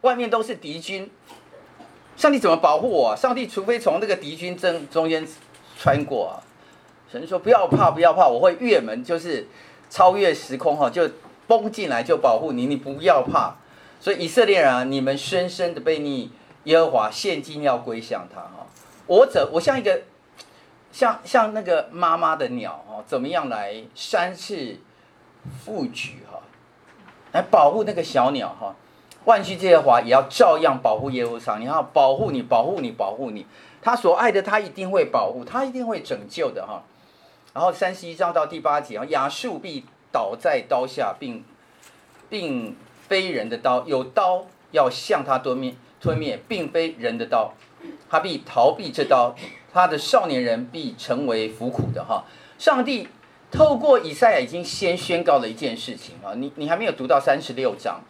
[0.00, 1.10] 外面都是敌军，
[2.16, 3.14] 上帝怎么保护我？
[3.16, 5.26] 上帝除非从那个敌军中中间
[5.78, 6.40] 穿过啊。
[7.10, 9.46] 神说不要怕，不要怕，我会越门，就是
[9.90, 11.08] 超越时空哈，就
[11.46, 13.56] 崩进来就保护你，你不要怕。
[14.00, 16.30] 所以以色列人啊，你们深深的悖逆
[16.64, 18.66] 耶和华，现今要归向他哈。
[19.06, 20.02] 我怎我像一个
[20.92, 24.78] 像像那个妈妈的鸟哈，怎么样来扇翅
[25.66, 26.40] 覆举哈？
[27.32, 28.74] 来保护那个小鸟哈，
[29.24, 33.46] 万军之耶和华也要照样保护耶路撒冷，你要保护你，保护你，保护你，
[33.82, 36.82] 他所爱的他一定会保护，他一定会拯救的哈。
[37.52, 41.42] 然后三十一章到第八节啊，亚述必倒在刀下，并
[42.30, 42.76] 并
[43.08, 47.52] 非人的刀，有刀要向他吞灭吞灭，并非人的刀，
[48.08, 49.34] 他必逃避这刀，
[49.72, 52.24] 他的少年人必成为服苦的哈。
[52.56, 53.08] 上帝
[53.50, 58.00] 透过以赛亚已经先宣告了一件事情啊，你你还没有读到三十六章，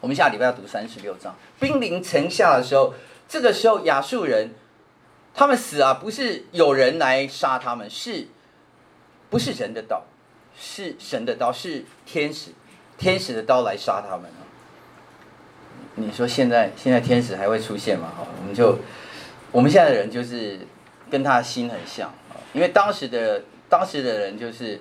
[0.00, 2.94] 我们下礼拜要读三十六章，兵临城下的时候，
[3.28, 4.54] 这个时候亚述人。
[5.34, 8.26] 他们死啊，不是有人来杀他们，是，
[9.30, 10.02] 不是人的刀，
[10.58, 12.50] 是神的刀，是天使，
[12.98, 14.42] 天使的刀来杀他们啊。
[15.94, 18.12] 你说现在现在天使还会出现吗？
[18.16, 18.78] 哈，我们就
[19.50, 20.58] 我们现在的人就是
[21.10, 22.12] 跟他心很像，
[22.52, 24.80] 因为当时的当时的人就是，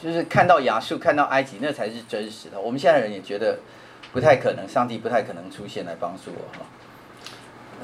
[0.00, 2.60] 就是看到亚述，看到埃及，那才是真实的。
[2.60, 3.58] 我们现在的人也觉得
[4.12, 6.64] 不太可能，上帝不太可能出现来帮助我哈。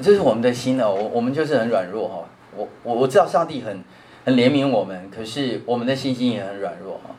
[0.01, 2.29] 这是我们的心哦，我我们就是很软弱哈。
[2.53, 3.81] 我我我知道上帝很
[4.25, 7.13] 很怜悯我们，可是我们的信心也很软弱哈。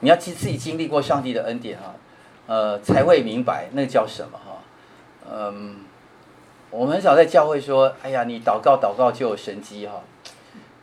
[0.00, 1.94] 你要自自己经历过上帝的恩典哈，
[2.46, 4.62] 呃，才会明白那叫什么哈。
[5.30, 5.80] 嗯，
[6.70, 10.00] 我们很少在教会说，哎呀，你祷告祷告就有神迹哈。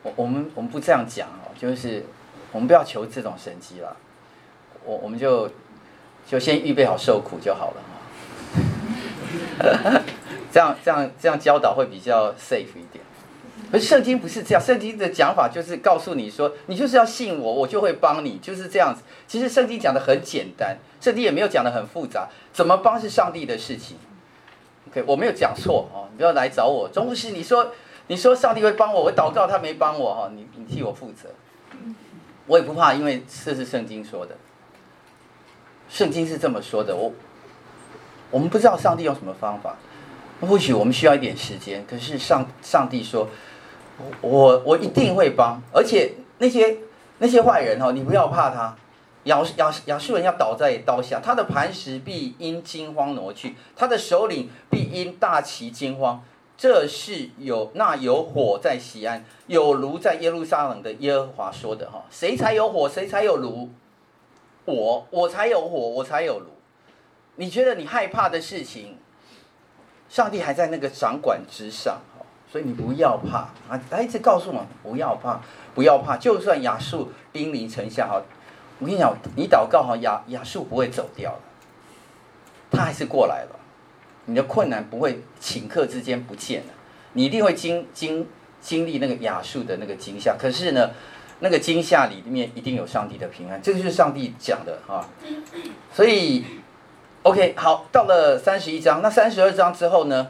[0.04, 2.04] 我我们我们不这样讲哦，就是
[2.52, 3.96] 我们不要求这种神迹了。
[4.84, 5.50] 我我们就
[6.26, 7.82] 就先预备好受苦就好了
[9.82, 10.02] 哈。
[10.52, 13.03] 这样这样这样教导会比较 safe 一点，
[13.74, 19.02] 可是圣经不是这样，圣经的讲法就是告诉你说，你就是要信我，我就会帮你，就是这样子。
[19.26, 23.96] 其实圣经讲的很简单，圣经也没有讲的很复杂，怎么帮是上帝的事情。
[24.88, 27.72] OK，我没有讲错哦，你不要来找我，总不是你说
[28.06, 31.30] 你说上帝会帮我，我祷告他没帮我哈，你你替我负责，
[32.46, 34.36] 我也不怕，因为这是圣经说的，
[35.88, 37.12] 圣经是这么说的，我
[38.30, 39.74] 我们不知道上帝用什么方法。
[40.40, 43.28] 或许我们需要一点时间，可是上上帝说，
[44.20, 46.78] 我我一定会帮，而且那些
[47.18, 48.76] 那些坏人哦，你不要怕他，
[49.24, 56.22] 亚亚亚述人要倒在刀下，他的磐石必因惊慌挪去，他的首领必因大奇惊慌。
[56.56, 63.70] 这是有那有火在西安，有炉在耶路撒冷的耶和华说的哈，谁才有火，谁才有炉？
[64.64, 66.46] 我我才有火，我才有炉。
[67.36, 68.96] 你觉得你害怕的事情？
[70.08, 72.00] 上帝还在那个掌管之上，
[72.54, 73.38] 所以你不要怕
[73.68, 73.80] 啊！
[73.90, 75.40] 他一直告诉我不要怕，
[75.74, 76.16] 不要怕。
[76.16, 78.22] 就算亚述兵临城下，哈，
[78.78, 81.40] 我跟你讲，你祷告哈，亚亚述不会走掉的，
[82.70, 83.58] 他还是过来了。
[84.26, 86.72] 你的困难不会顷刻之间不见了，
[87.14, 88.24] 你一定会经经
[88.60, 90.36] 经历那个亚述的那个惊吓。
[90.38, 90.90] 可是呢，
[91.40, 95.04] 那个惊吓里面一定有上帝的平安，这个就是上帝讲的哈。
[95.92, 96.44] 所以。
[97.24, 100.28] OK，好，到了三十一章，那三十二章之后呢？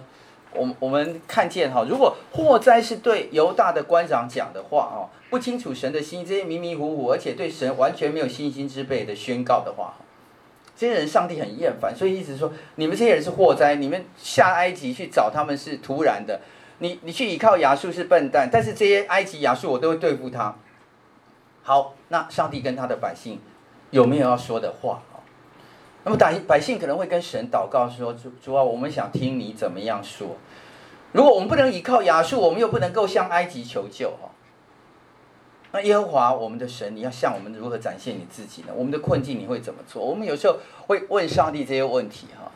[0.54, 9.94] 我我们看见哈，如果祸灾是对犹大的官长讲的话哦，不清楚神的心，这些迷迷糊糊，而且对神完全没有信心之辈的宣告的话，
[10.76, 16.40] 这些人上帝很厌烦，所以一直说你们这些人是祸灾，你们下埃及去找他们是突然的，
[16.78, 20.54] 你你去依靠亚述是笨蛋，但是这些埃及亚述我都会对付他。
[21.62, 23.40] 好，那上帝跟他的百姓
[23.90, 25.02] 有没有要说的话？
[26.04, 30.36] 那么百百姓可能会跟神祷告说：“主主啊，我们想听你怎么样说。
[31.12, 34.28] 如果我们不能依靠亚述，我们又不能够向埃及求救哈。
[35.72, 38.68] 那耶和华我们的神，你要向我们如何展现你自己呢？
[38.76, 40.04] 我们的困境你会怎么做？
[40.04, 42.50] 我们有时候会问上帝这些问题哈。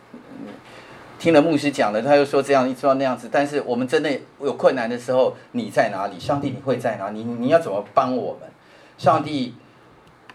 [1.18, 3.30] 听了牧师讲的，他又说这样，一说那样子。
[3.32, 6.20] 但是我们真的有困难的时候，你在哪里？
[6.20, 7.24] 上帝你会在哪里？
[7.24, 8.48] 你你要怎么帮我们？
[8.98, 9.54] 上帝，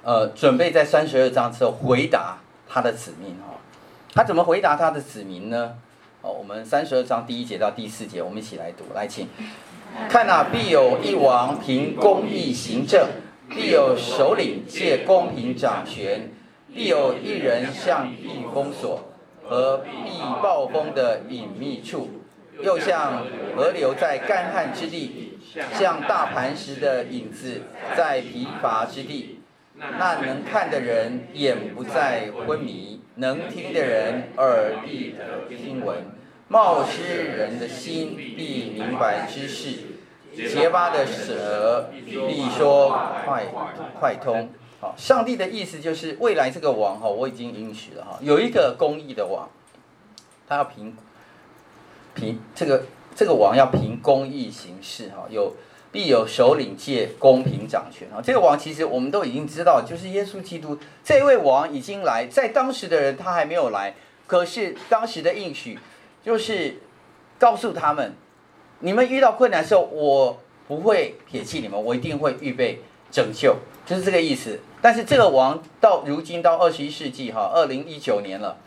[0.01, 2.39] 呃，准备在三十二章之后回答。”
[2.73, 3.53] 他的子民哈，
[4.15, 5.75] 他怎么回答他的子民呢？
[6.23, 9.27] 哦，我们三十二章第一节到第四节，我们一起来读，来请
[10.09, 13.09] 看哪，必有一王凭公义行政，
[13.47, 16.31] 必有首领借公平掌权，
[16.73, 19.91] 必有一人向避风所和避
[20.41, 22.09] 暴风的隐秘处，
[22.59, 23.23] 又像
[23.55, 25.37] 河流在干旱之地，
[25.73, 27.61] 像大磐石的影子
[27.95, 29.32] 在疲乏之地。
[29.91, 35.97] 那能看的人眼不再昏迷，能听的人耳必得听闻。
[36.47, 39.79] 冒失人的心必明白之事，
[40.35, 41.89] 结巴的舌
[42.27, 42.89] 必说
[43.25, 43.45] 快
[43.99, 44.49] 快通。
[44.79, 49.49] 好，上帝的意思就是未来这个王哈，我已经允许了哈，有一个公义的王，
[50.47, 50.95] 他要凭
[52.13, 52.83] 凭这个
[53.15, 55.53] 这个王要凭公义行事哈，有。
[55.93, 58.19] 必有首领借公平掌权啊！
[58.19, 63.93] 这个王其实我们都已经知道，就是耶稣基督这位王已经来，在当时的人他还没有来，
[64.25, 65.77] 可是当时的应许
[66.23, 66.81] 就是
[67.37, 68.15] 告诉他们：
[68.79, 74.59] 你们遇到困难的时候，我不会撇弃你们，我一定会预备拯救，就是这个意思。
[74.81, 78.57] 但是这个王到如今到二十一世纪哈，二零一九年了，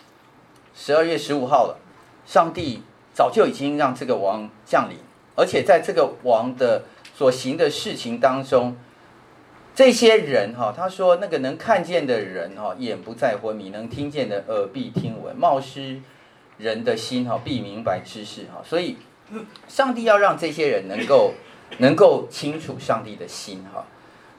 [0.76, 1.76] 十二月十五号了，
[2.24, 4.96] 上帝早就已经让这个王降临，
[5.34, 6.84] 而且在这个王的
[7.16, 8.76] 所行的事情当中。
[9.74, 15.36] 这些人哈，他说那个能看见的人哈，眼不再昏迷；能听见的耳必听闻。
[15.36, 16.00] 冒失
[16.56, 18.62] 人的心哈，必明白知识哈。
[18.64, 18.96] 所以，
[19.68, 21.34] 上帝要让这些人能够
[21.76, 23.84] 能够清楚上帝的心哈。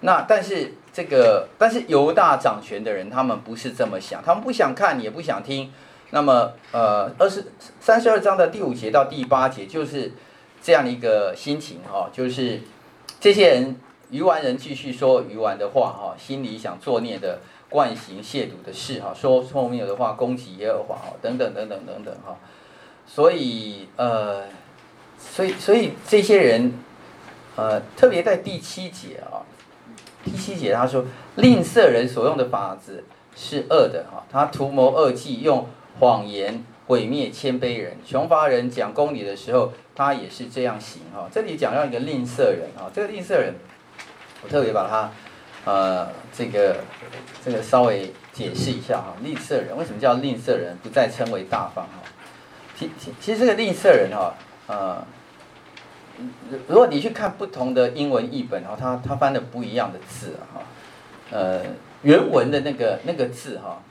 [0.01, 5.71] 那但是这个，但是犹大掌权的人，他们不是这么想，他们不想看，也不想听。
[6.09, 7.45] 那么，呃，二十
[7.79, 10.13] 三十二章的第五节到第八节，就是
[10.61, 12.61] 这样的一个心情哈，就是
[13.19, 13.75] 这些人。
[14.09, 22.37] 鱼丸人继续说鱼丸的话，哈，心里想作孽的，惯行亵渎的事，哈，说错谬的话，攻击耶和华，哈，等等等等等等，哈，
[23.05, 24.43] 所以，呃，
[25.19, 26.71] 所以，所以这些人，
[27.57, 29.43] 呃，特别在第七节啊，
[30.23, 31.03] 第七节他说，
[31.35, 33.03] 吝啬人所用的法子
[33.35, 35.67] 是恶的，哈，他图谋恶计，用
[35.99, 43.53] 谎言毁灭谦卑人，穷乏人讲公理的时候，他也是这样行，哈，这里讲到一个吝啬人，哈，这个吝啬人。
[44.43, 45.11] 我特别把他，
[45.65, 46.77] 呃，这个
[47.43, 49.15] 这个稍微解释一下哈。
[49.21, 50.77] 吝啬人为什么叫吝啬人？
[50.83, 52.03] 不再称为大方哈。
[52.77, 54.35] 其其其实这个吝啬人哈，
[54.67, 55.03] 呃，
[56.67, 60.61] 如果你去看不同的英文译本哈，他他翻的不一样的字哈。
[61.31, 61.61] 呃，
[62.03, 63.81] 原文的那个那个字哈，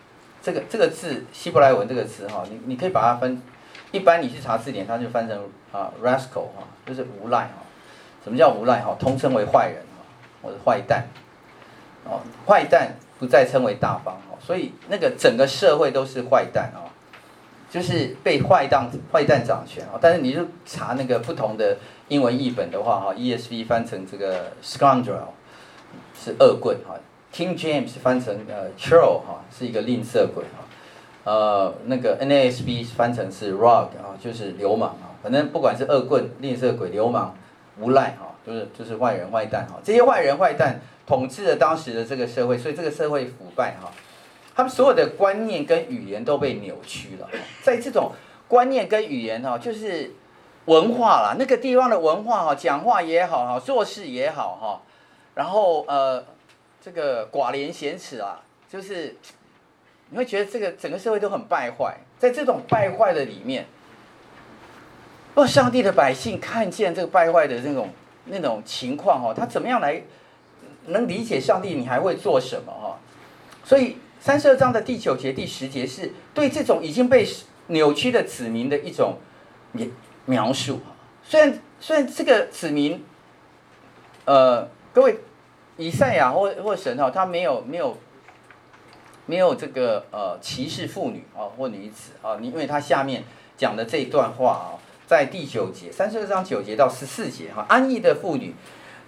[0.47, 3.43] 这个这个字希伯来文这个词哈，你你可以把它分，
[3.91, 5.37] 一般你去查字典，它就翻成
[5.73, 7.65] 啊 rascal 哈，就是无赖哈。
[8.23, 8.95] 什么叫无赖哈？
[8.97, 9.83] 通称为坏人。
[10.43, 11.05] 或者坏蛋，
[12.05, 16.87] 哦，坏蛋不再称为大方哦，所以那个整个社会都是坏蛋哦，
[17.69, 19.99] 就是被坏蛋坏蛋掌权哦。
[20.01, 25.31] 但是你就查那个不同的英文译本的话哈，ESV 翻成这个 scoundrel
[26.15, 26.95] 是恶棍哈
[27.37, 30.65] ，King James 翻成呃 churl 哈是一个吝啬鬼哈，
[31.25, 37.37] 呃那个 NASB 翻成是 rogue 啊就是流氓啊，反正不管是恶棍、吝啬鬼、流氓、
[37.79, 38.33] 无赖哈。
[38.47, 43.91] 就是就是坏人坏蛋哈，这些坏人坏蛋统治了当时的这个社会，所以这个社会腐败哈，
[44.55, 47.29] 他们所有的观念跟语言都被扭曲了。
[47.65, 48.13] 在这种
[48.47, 50.13] 观念跟语言哈，就是
[50.67, 54.81] 文化啦，那个地方的文化哈，讲话也好哈，做事也好哈，
[55.35, 56.25] 然后呃，
[56.87, 59.17] 这个寡廉鲜耻啊，就是
[60.11, 61.97] 你会觉得这个整个社会都很败坏。
[62.17, 63.67] 在这种败坏的里面，
[65.35, 67.91] 若上帝的百姓看见这个败坏的那种。
[68.29, 70.03] 那种情况哦，他怎么样来
[70.87, 71.77] 能理解上帝？
[71.77, 72.99] 你还会做什么哈？
[73.63, 77.25] 所以三十二章的第九节、第十节是对这种已经被
[77.69, 79.21] 扭曲的子民的一种
[79.71, 79.87] 描
[80.25, 80.81] 描述。
[81.23, 83.05] 虽然虽然这个子民，
[84.25, 85.21] 呃，各位
[85.77, 87.97] 以赛亚或或神哈，他没有没有
[89.27, 93.25] 没有这个呃歧视妇女啊或女子啊，你因为他下面
[93.57, 94.69] 讲的这一段话啊。
[95.07, 98.53] 在第九节，三十二章九节到十四节，哈，安逸的妇女，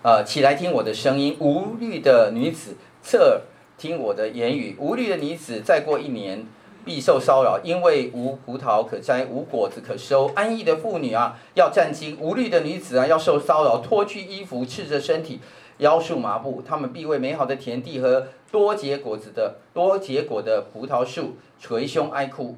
[0.01, 3.41] 呃，起来听我的声音；无虑的女子，侧耳
[3.77, 4.77] 听我的言语。
[4.79, 6.47] 无虑的女子，再过一年
[6.85, 10.31] 必受骚扰，因为无葡萄可摘，无果子可收。
[10.37, 15.41] 安逸的妇女啊，要战惊；无虑的女子啊，要受骚扰，脱去衣服，赤着身体，
[15.79, 16.62] 腰束麻布。
[16.67, 22.57] 他们必为美好的田地和多结果子的多结果的葡萄树捶胸哀哭。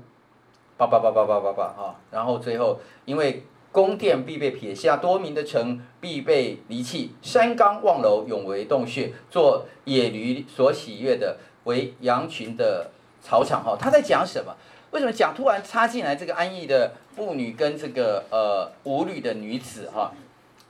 [0.76, 13.76] 叭叭叭叭叭叭叭哈，然后最后，因为宫殿必被撇下，多民的城必被离弃，山冈望楼永为洞穴，做野驴所喜悦的，为羊群的草场哈。
[13.78, 14.56] 他在讲什么？
[14.92, 20.11] 为什么讲突然插进来这个安逸的妇女跟这个呃无虑的女子哈？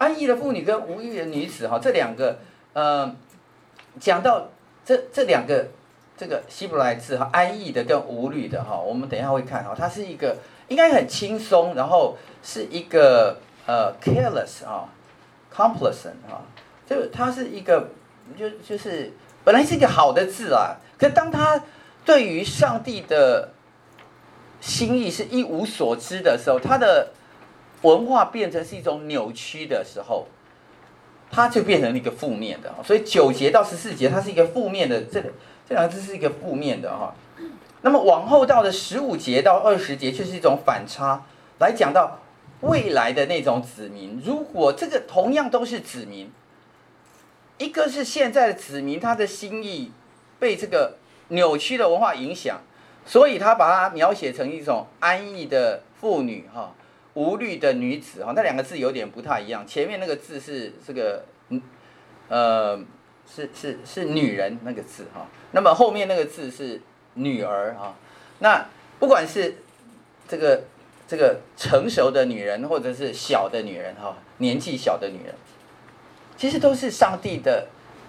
[0.00, 2.38] 安逸的妇女跟无欲的女子哈，这两个
[2.72, 3.14] 呃
[4.00, 4.48] 讲到
[4.84, 5.68] 这这两个。
[6.20, 10.36] 这个希伯来字哈，安逸的跟无虑的哈，我们等一下会看哈，它是一个
[10.68, 14.84] 应该很轻松，然后是一个呃 careless 啊
[15.50, 16.44] ，complacent 啊，
[16.86, 17.88] 就它是一个
[18.38, 19.10] 就就是
[19.44, 21.64] 本来是一个好的字啊，可当他
[22.04, 23.54] 对于上帝的
[24.60, 27.14] 心意是一无所知的时候，他的
[27.82, 30.26] 文化变成是一种扭曲的时候，
[31.30, 35.22] 它就变成了一个负面的，所以九节到十四节它是一个负面的这。
[35.68, 37.14] 这两个字是一个负面的哈，
[37.82, 41.22] 那么往后到的十五节到二十节却是一种反差，
[41.60, 42.18] 来讲到
[42.62, 44.20] 未来的那种子民。
[44.26, 46.28] 如果这个同样都是子民，
[47.58, 49.92] 一个是现在的子民，他的心意
[50.40, 50.96] 被这个
[51.28, 52.58] 扭曲的文化影响，
[53.06, 56.74] 所以他把它描写成一种安逸的妇女哈，
[57.14, 59.66] 无虑的女子哈，那两个字有点不太一样。
[59.66, 61.62] 前面那个字是这个嗯
[62.28, 62.84] 呃。
[63.32, 66.80] 是是是女人那个字哈，那么后面那个字是
[67.14, 67.94] 女儿哈，
[68.40, 68.66] 那
[68.98, 69.54] 不管是
[70.26, 70.64] 这个
[71.06, 75.32] 这个成熟的女人，或者是小的女人哈，年纪小的女人，
[76.36, 77.68] 其实都是上帝的，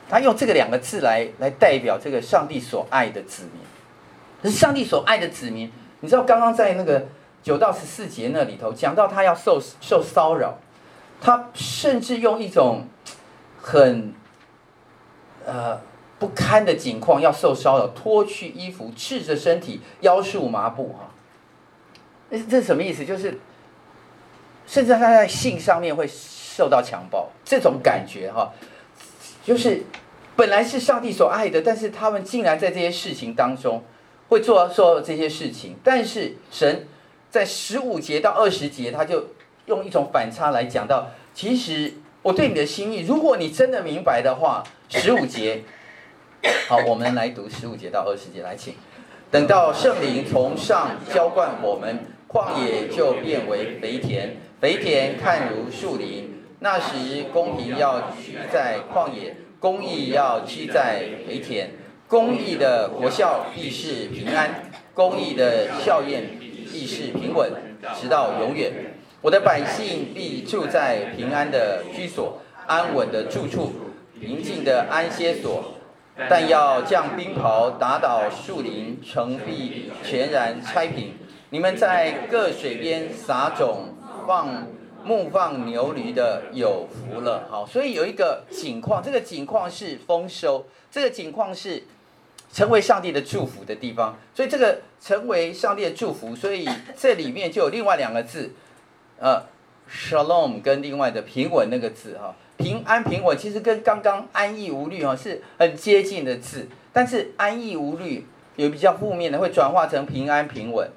[0.09, 7.05] 他用这个两个字来来代表这个上帝所爱的子民，是上帝所爱的子民，你知道刚刚在那个
[7.43, 10.57] 九到十四节那里头讲到他要受受骚扰，
[11.19, 12.85] 他甚至用一种
[13.61, 14.13] 很。
[15.43, 15.81] 呃，
[16.19, 21.09] 不堪的境况要受骚扰，脱去衣服，赤着身体，腰束麻布，哈，
[22.29, 23.03] 这这什么意思？
[23.03, 23.39] 就是，
[24.67, 28.53] 甚至他在性上面会受到强暴，这种感觉，哈，
[29.43, 29.83] 就是
[30.35, 33.83] 本来是上帝所爱的，但是他们竟然在这些事情当中
[34.29, 36.87] 会做做这些事情，但是神
[37.31, 39.29] 在十五节到二十节，他就
[39.65, 41.93] 用一种反差来讲到，其实。
[42.23, 45.63] 我对你的心意，如果你真的明白的话，十五节，
[46.67, 48.75] 好，我们来读十五节到二十节，来请。
[49.31, 56.43] 等到圣灵从上浇灌我们，旷野就变为肥田，肥田看如树林。
[56.59, 61.71] 那时公平要居在旷野，公义要居在肥田。
[62.07, 66.37] 公义的国效必是平安，公义的校验
[66.71, 67.51] 必是平稳，
[67.99, 68.71] 直到永远。
[69.21, 73.73] 我的百姓必住在平安的居所，安稳的住处，
[74.19, 75.75] 宁静的安歇所。
[76.29, 81.13] 但要将冰雹打倒树林，城壁全然拆平。
[81.49, 83.95] 你们在各水边撒种，
[84.27, 84.67] 放
[85.03, 87.47] 牧放牛驴的有福了。
[87.49, 91.83] 好，所以有一个景况，这个景况是丰收，这个景况是
[92.51, 94.17] 成为上帝的祝福的地方。
[94.33, 98.51] 所以这个成为上帝的祝福，所以这里面就有另外两个字。
[99.23, 99.43] 呃
[99.87, 108.25] ，shalom 跟另外的平稳那个字哈，平安平稳其实跟刚刚安逸无虑哈是很接近的字，但是安逸无虑
[108.55, 110.89] 有比较负面的，会转化成平安平稳，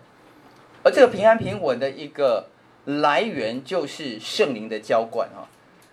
[0.82, 2.48] 而这个平安平稳的一个
[2.86, 5.46] 来源就是圣灵的浇灌哈，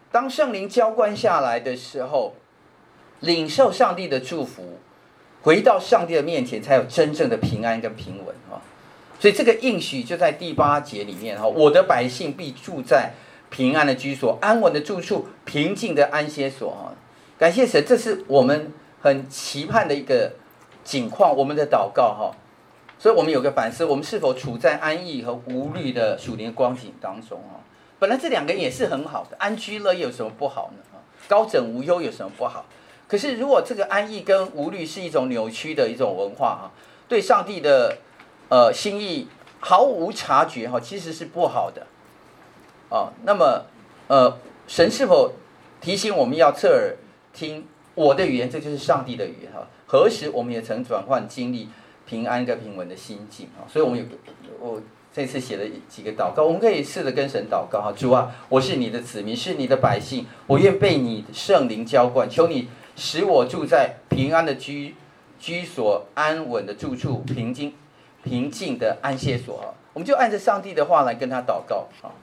[0.09, 2.35] 当圣灵浇灌下来的时候，
[3.19, 4.79] 领受上帝的祝福，
[5.41, 8.61] 回到上帝的面前，才有真正的平安跟平稳哈。
[9.19, 13.13] 所以这个应许就在第八节里面哈，我的百姓必住在
[13.49, 16.93] 平安的居所、安稳的住处、平静的安歇所哈。
[17.37, 18.71] 感谢神，这是我们
[19.01, 20.33] 很期盼的一个
[20.83, 22.31] 景况，我们的祷告哈。
[22.99, 27.57] 所以我们有个反思，我们是否处在安逸和无虑的属灵光景当中啊？
[27.97, 30.99] 本来这两个也是很好的，安居乐业有什么不好呢？
[31.27, 32.65] 高枕无忧有什么不好？
[33.11, 36.71] 可是如果这个安逸跟无虑是一种扭曲的一种文化哈，
[37.09, 37.97] 对上帝的。
[38.53, 39.29] 呃，心意
[39.61, 41.87] 毫无察觉哈，其实是不好的，
[42.89, 43.63] 啊，那么
[44.09, 44.37] 呃，
[44.67, 45.31] 神是否
[45.79, 46.97] 提醒我们要侧耳
[47.31, 48.49] 听我的语言？
[48.49, 49.65] 这就是上帝的语言哈。
[49.87, 51.69] 何时我们也曾转换经历
[52.05, 53.63] 平安跟平稳的心境啊？
[53.71, 54.05] 所以，我们有
[54.59, 54.81] 我
[55.13, 57.93] 这次写了几个祷告，我们可以试着跟神祷告哈。
[57.95, 64.95] 主啊，我是你的子民，是你的百姓，我愿被你圣灵浇灌，求你使我住在平安的居
[65.39, 67.73] 居所，安稳的住处，平静。
[68.23, 72.13] 平静的安歇所啊，我们就按着上帝的话来跟他祷告啊。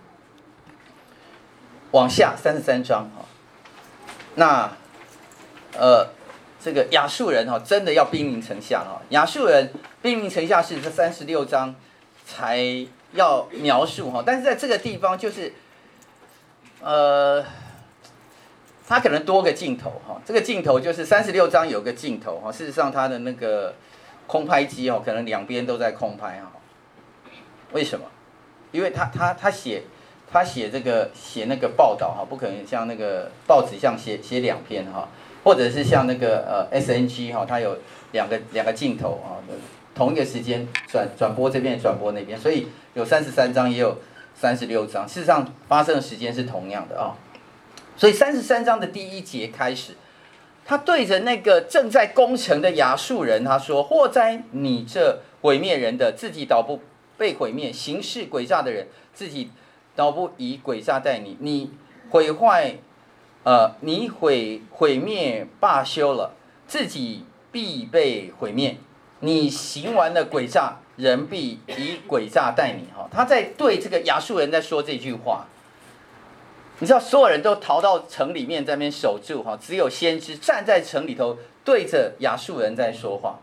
[1.91, 3.27] 往下三十三章啊，
[4.37, 4.71] 那
[5.77, 6.07] 呃
[6.61, 9.03] 这个亚述人哈，真的要兵临城下哈。
[9.09, 11.75] 亚述人兵临城下是这三十六章
[12.25, 12.63] 才
[13.11, 15.53] 要描述哈，但是在这个地方就是
[16.81, 17.45] 呃，
[18.89, 20.21] 他可能多个镜头哈。
[20.25, 23.75] 这个镜头就是三十六张有个镜头哈，事实上他的那个。
[24.31, 26.53] 空拍机哦，可能两边都在空拍哈。
[27.73, 28.05] 为什么？
[28.73, 29.85] 因为他他他写
[30.31, 35.09] 他写这个写那个报道哈，不可能像那个报纸像写写两篇哈，
[35.43, 37.79] 或者是像那个呃 SNG 哈，它有
[38.13, 39.41] 两个两个镜头啊，
[39.95, 43.97] 同一个时间转转播这边转播那边，所以有三十三张也有
[44.35, 47.17] 三十六张，事实上发生的时间是同样的啊。
[47.99, 49.93] 所以三十三章的第一节开始。
[50.65, 56.83] 他对着那个正在攻城的亚述人，他说：“祸哉，你这毁灭人的，自己倒不
[57.17, 59.51] 被毁灭；行事诡诈的人，自己
[59.97, 61.39] 倒不以诡诈待你。
[61.41, 61.71] 你
[62.11, 62.77] 毁坏，
[63.45, 66.35] 呃，你毁毁灭罢休了，
[66.67, 68.77] 自己必被毁灭。
[69.21, 75.49] 你行完了诡诈，人必以诡诈待你。”哈，他在对这个亚述人在说这句话。
[76.81, 83.41] 你知道所有人都逃到城里面在那边守住哈，只有先知站在城里头对着亚述人在说话，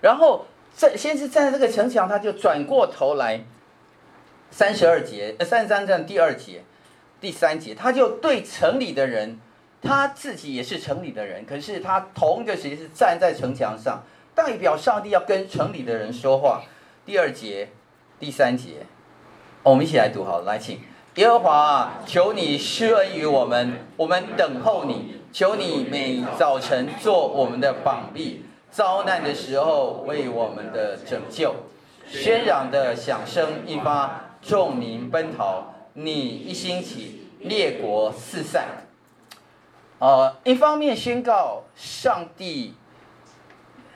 [0.00, 3.44] 然后这先知站在这个城墙，他就转过头来，
[4.50, 6.64] 三十二节呃三十三章第二节
[7.20, 9.38] 第三节，他就对城里的人
[9.82, 14.02] 他自己也是城里的人，可是他同一个时间是站在城墙上，
[14.34, 16.62] 代表上帝要跟城里的人说话。
[17.04, 17.68] 第二节、
[18.18, 18.86] 第三节，
[19.62, 20.80] 我们一起来读好，来请
[21.16, 25.16] 耶和华，求你施恩于我们，我们等候你。
[25.32, 31.54] 求你每早晨做我们的膀臂，遭难的时候为我们的拯救。
[32.08, 35.74] 喧嚷的响声一发，众民奔逃。
[35.94, 38.86] 你一兴起，列国四散。
[40.00, 42.74] 呃，一方面宣告上帝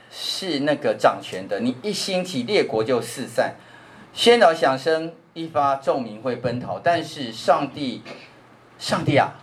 [0.09, 3.55] 是那个掌权的，你一兴起，列国就四散。
[4.15, 6.79] 喧嚷响声一发，众民会奔逃。
[6.81, 8.01] 但是上帝，
[8.79, 9.35] 上帝啊！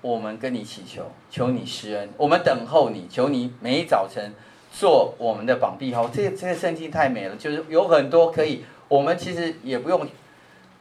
[0.00, 4.32] 我们跟你祈求，求你施恩，我们等候你，求你每一早晨
[4.70, 5.92] 做我们的膀臂。
[5.92, 10.06] 好，这个这个圣经太美了，就是有很多可以，我们其实也不用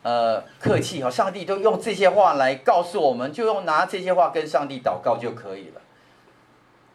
[0.04, 5.82] 呃客气哈，上帝都用这些话来告诉我们，就用拿这些话跟上帝祷告就可以了。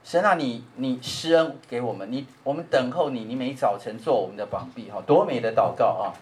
[0.04, 6.14] 神啊，你你施恩给我们，你我们等候你，你每早晨做我们的膀臂，哈，多美的祷告啊！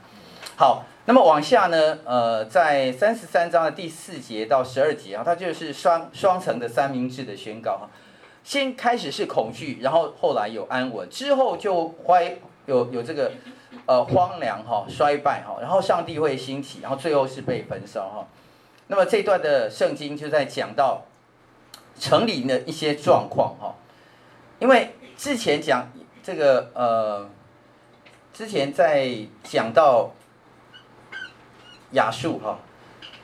[0.57, 0.85] 好。
[1.05, 1.99] 那么往下呢？
[2.05, 7.91] 呃，在三十三章的第四节到十二节啊，它就是双双层的三明治的宣告哈。
[8.45, 12.37] 先开始是恐惧，然后后来有安稳，之后就坏
[12.67, 13.33] 有有这个
[13.85, 18.29] 呃荒凉哈、衰败哈，然后上帝会兴起，然后最后是被焚烧哈。
[18.87, 21.03] 那么这段的圣经就在讲到
[21.99, 23.75] 城里的一些状况哈，
[24.61, 25.91] 因为之前讲
[26.23, 27.29] 这个呃，
[28.33, 30.13] 之前在讲到。
[31.93, 32.59] 亚述哈，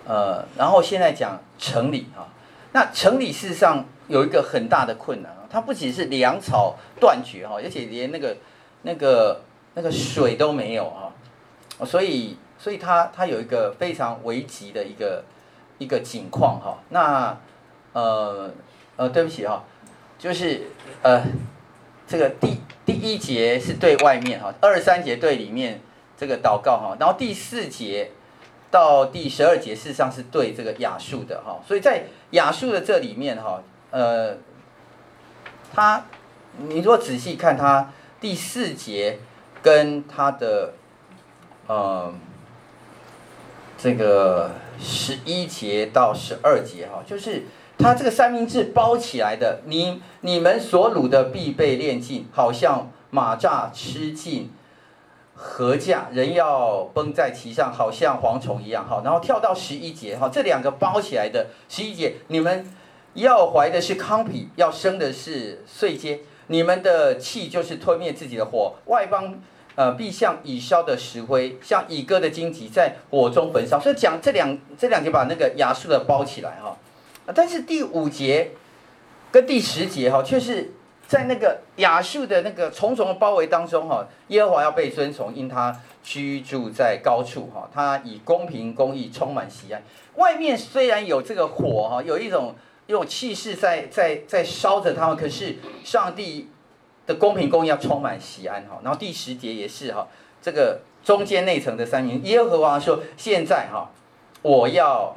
[0.07, 2.29] 呃，然后现在讲城里哈，
[2.73, 8.37] 那城里事实上有一个很大的困难啊，它不仅是粮草断绝哈，而且连那个
[8.83, 9.43] 那个
[9.75, 11.13] 那个水都没有啊，
[11.85, 15.25] 所以所以它它有一个非常危急的一个
[15.79, 17.37] 一个景况哈，那
[17.95, 18.51] 呃
[18.97, 19.65] 呃对不起哈，
[20.19, 20.63] 就是
[21.03, 21.23] 呃
[22.07, 25.81] 这个第第一节是对外面哈，二三节对里面
[26.19, 28.11] 这个祷告哈，然后第四节。
[28.71, 34.37] 到第十二节，事实上是对这个亚述的哈，所以在亚述的这里面哈，呃，
[35.75, 36.05] 他
[36.59, 37.91] 你如果仔细看他
[38.21, 39.19] 第四节
[39.63, 40.75] 跟他的
[41.67, 42.13] 呃
[43.79, 47.45] 这个十一节到十二节哈，就是
[47.79, 54.51] 他这个三明治包起来的，你你们所掳的必被炼尽，好像马扎吃尽。
[55.41, 58.85] 禾稼，人要崩在其上，好像蝗虫一样。
[58.85, 62.69] 好，然后跳到十一节，哈，这两个包起来的十一节，你们
[63.15, 66.19] 要怀的是糠皮，要生的是碎秸。
[66.49, 69.39] 你们的气就是吞灭自己的火，外邦
[69.77, 73.79] 呃必像已烧的石灰，像已割的荆棘在火中焚烧。
[73.79, 76.77] 所以讲这两这两节把那个亚述的包起来哈，
[77.33, 78.51] 但是第五节
[79.31, 80.73] 跟第十节哈却是。
[81.09, 89.83] 在那个亚述的那个重重的包围当中，哈，耶和华要被尊崇，因他居住在高处，哈，他以公平公义充满喜安。
[90.17, 92.55] 外面虽然有这个火，哈，有一种
[92.87, 96.51] 一种气势在在在烧着他们，可是上帝
[97.07, 98.79] 的公平公义要充满喜安，哈。
[98.85, 100.07] 然后第十节也是哈，
[100.43, 103.91] 这个中间内层的三名，耶和华说：现在哈，
[104.43, 105.17] 我要。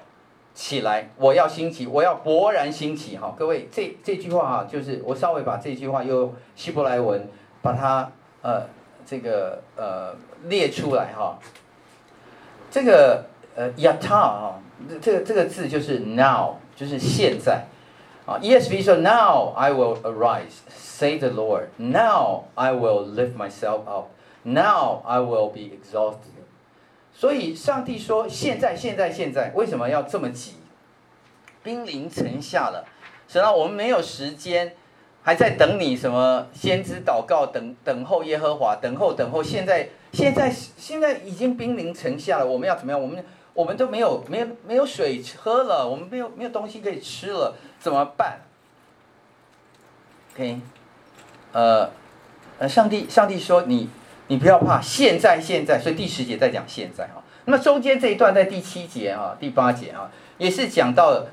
[0.53, 1.09] 起来！
[1.17, 3.17] 我要兴起，我要勃然兴起！
[3.17, 7.27] 哈，各位，这这句话哈，就是我稍微把这句话用希伯来文
[7.61, 8.65] 把它呃
[9.05, 11.39] 这个呃列出来哈。
[12.69, 13.25] 这个
[13.55, 14.59] 呃亚塔啊，
[15.01, 17.65] 这个这个字就是 now，就是现在
[18.25, 18.39] 啊。
[18.41, 21.67] ESV 说 Now I will arise, say the Lord.
[21.77, 24.09] Now I will lift myself up.
[24.43, 26.40] Now I will be exalted.
[27.13, 30.53] 所以上帝说：“现在，现在，现在，为什么要这么急？
[31.61, 32.83] 兵临城下了，
[33.27, 34.75] 神啊，我们没有时间，
[35.21, 39.43] 还在等你什么先知祷告，等等候耶和华，等候等候。
[39.43, 42.99] 现在，现在，现在已经兵临城下了，我们要怎么样？
[42.99, 48.39] 我们我们都没有没有没有水喝了，我们没有没有东西可以吃了，怎么办
[50.33, 50.59] ？OK，
[51.51, 51.91] 呃，
[52.57, 53.89] 呃，上帝，上帝说你。”
[54.31, 57.21] 你不要怕，现在现在，所以第十节在讲现在哈。
[57.43, 61.25] 那么中间这一段在第七节啊、第八节啊，也是讲到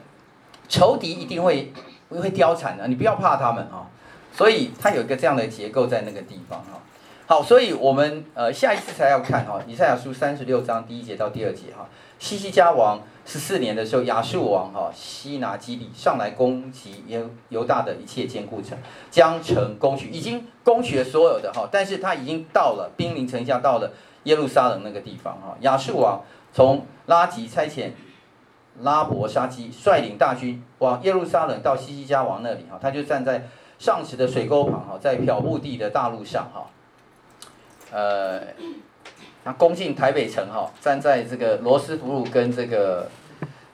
[0.69, 1.73] 仇敌一定会
[2.09, 3.87] 会凋残的，你不要怕他们啊。
[4.33, 6.83] 所以它有一个这样的结构在那个地方哈。
[7.27, 11.89] 好，所以我们呃下一次才要看哈，以赛亚书三十六章第一节到第二节哈。
[12.19, 18.77] 西西家王十四年的时候，亚述王哈西拿基立上来攻击犹犹大的一切坚固城，
[19.11, 23.93] 将城攻取，已经攻取了所有的哈，但是他已经到了兵临城下，到了
[24.25, 25.57] 耶路撒冷那个地方哈。
[25.61, 27.91] 亚述王从拉吉差遣
[28.81, 33.47] 拉伯沙基率领大军往耶路撒冷到西西家王那里哈，他就站在
[33.79, 36.67] 上池的水沟旁哈，在漂布地的大路上哈，
[37.93, 38.41] 呃，
[39.49, 43.11] 他攻进台北城哈，站在这个罗斯福路跟这个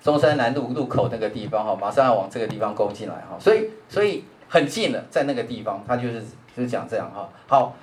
[0.00, 6.20] 中山南路路口那个地方哈，马上要往这个地方攻进来哈，所以所以很近了，在那个地方，他就是
[6.56, 7.76] 就是讲这样哈，好，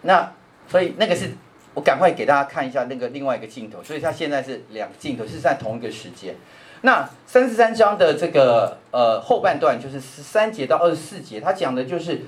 [0.00, 0.32] 那
[0.66, 1.30] 所以那个是。
[1.72, 6.34] 我赶快给大家看一下那个另外一个镜头，所以他现在是两镜头，是在同一个时间。
[6.80, 12.22] 那三十三章的这个呃后半段，就是十三节到二十四节，他讲的就是，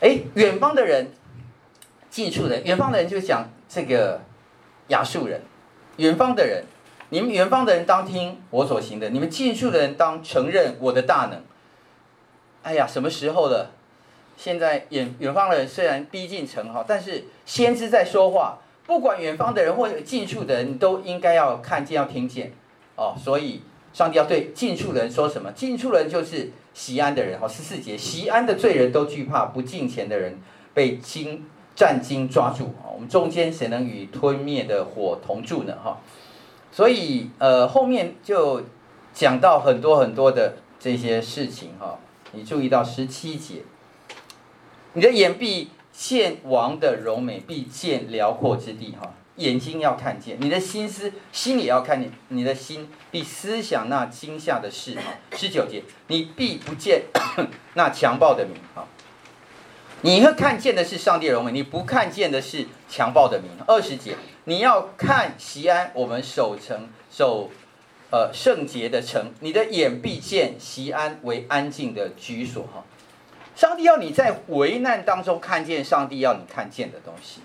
[0.00, 1.12] 哎，远方的人，
[2.10, 4.20] 近处的，远方的人就讲这个
[4.88, 5.40] 亚述人，
[5.96, 6.62] 远方的人，
[7.08, 11.40] 你们远方的人当听我所行的，你们近处的人当承认我的大能。
[12.62, 13.70] 哎呀，什么时候了？
[14.36, 22.52] 现在远远方的人虽然逼近城哈，但是先知在说话，不管远方的人或者近处的人都应该要看见要听见，
[22.96, 23.62] 哦，所以
[23.94, 25.50] 上帝要对近处的人说什么？
[25.52, 30.38] 近处人就是西安的人哈，十四节，西安的罪人都惧怕，不敬虔的人
[30.74, 32.92] 被惊战惊抓住啊！
[32.94, 35.76] 我们中间谁能与吞灭的火同住呢？
[35.82, 35.98] 哈，
[36.70, 38.62] 所以呃后面就
[39.14, 41.98] 讲到很多很多的这些事情哈，
[42.32, 43.62] 你注意到十七节。
[44.94, 48.94] 你的眼必见王的荣美，必见辽阔之地。
[49.00, 54.94] 哈，眼睛要看见，你的心思心也要看见，你的心必思想那惊吓的事。
[54.96, 55.02] 哈，
[55.34, 57.04] 十九节，你必不见
[57.72, 58.54] 那强暴的名。
[58.74, 58.86] 哈，
[60.04, 63.48] 你会看见的是上帝的荣美，你不看见的是强暴的民。
[63.66, 67.50] 二十节，你要看西安，我们守城守
[68.10, 72.64] 呃圣洁的城，你的眼必见西安为安静的居所。
[72.64, 72.84] 哈。
[73.54, 77.40] 上帝要你在危难当中看见上帝要你看见的东西。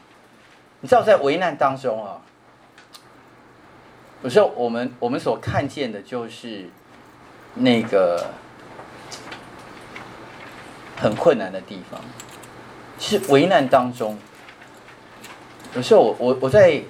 [0.79, 2.21] 你知道，在危难当中啊，
[4.23, 6.69] 有时候我们我们所看见的就是
[7.53, 8.31] 那个
[10.95, 12.01] 很困难的地方。
[12.97, 14.17] 其实危难当中，
[15.75, 16.81] 有时候我我我在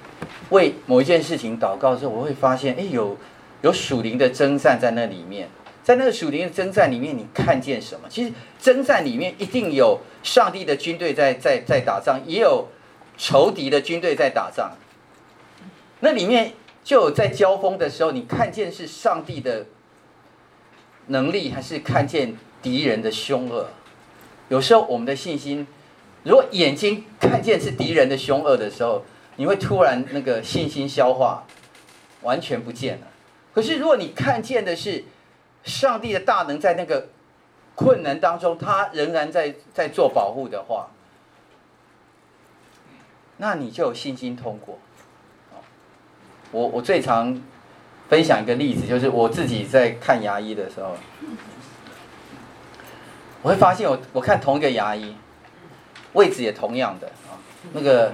[0.50, 3.16] 为某一件事情祷告的时候，我会发现，哎，有
[3.62, 5.48] 有属灵的征战在那里面。
[5.82, 8.06] 在那个属灵的征战里面，你看见什么？
[8.10, 8.30] 其实
[8.60, 12.68] 征战里面一定有上帝的军队在在在打仗，也有
[13.16, 14.72] 仇敌的军队在打仗。
[16.00, 16.52] 那里面
[16.84, 19.64] 就有在交锋的时候，你看见是上帝的
[21.06, 23.70] 能力，还是看见敌人的凶恶？
[24.50, 25.66] 有时候我们的信心，
[26.28, 29.02] 如果眼睛看见是敌人的凶恶的时候，
[29.36, 31.44] 你会突然那个信心消化，
[32.20, 33.06] 完全不见了。
[33.54, 35.04] 可是如果你看见的是，
[35.64, 37.08] 上帝的大能在那个
[37.74, 40.90] 困难当中，他仍然在在做保护的话，
[43.38, 44.78] 那你就有信心通过。
[46.50, 47.40] 我我最常
[48.10, 50.94] 分享一个例子，就是我自己在看牙医的时候，
[53.40, 55.16] 我会发现我我看同一个牙医，
[56.14, 57.36] 位置也同样的啊，
[57.72, 58.12] 那个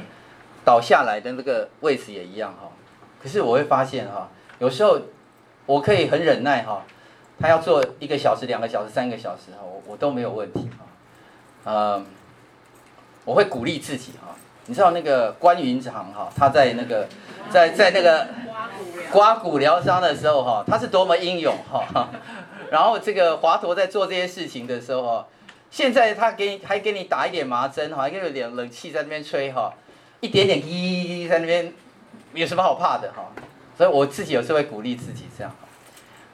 [0.64, 2.70] 倒下来的那个位置也一样哈，
[3.22, 4.28] 可是我会发现哈，
[4.58, 5.00] 有时候
[5.66, 6.82] 我可以很忍耐哈。
[7.36, 10.86] 他要做一个小时、两个小时、三个小时哈，我我都没有问题哈。
[11.64, 12.06] 嗯，
[13.24, 14.36] 我会鼓励自己哈。
[14.66, 17.08] 你知道那个关云长哈，他在那个
[17.50, 18.28] 在在那个
[19.10, 22.08] 刮骨疗伤的时候哈，他是多么英勇哈。
[22.70, 25.26] 然后这个华佗在做这些事情的时候哈，
[25.74, 29.74] 现在他给你还给你打一点麻针哈，还有点冷气在那边吹哈，
[30.20, 31.72] 一点点滴在那边，
[32.32, 33.32] 有什么好怕的哈？
[33.76, 35.52] 所以我自己有时候会鼓励自己这样。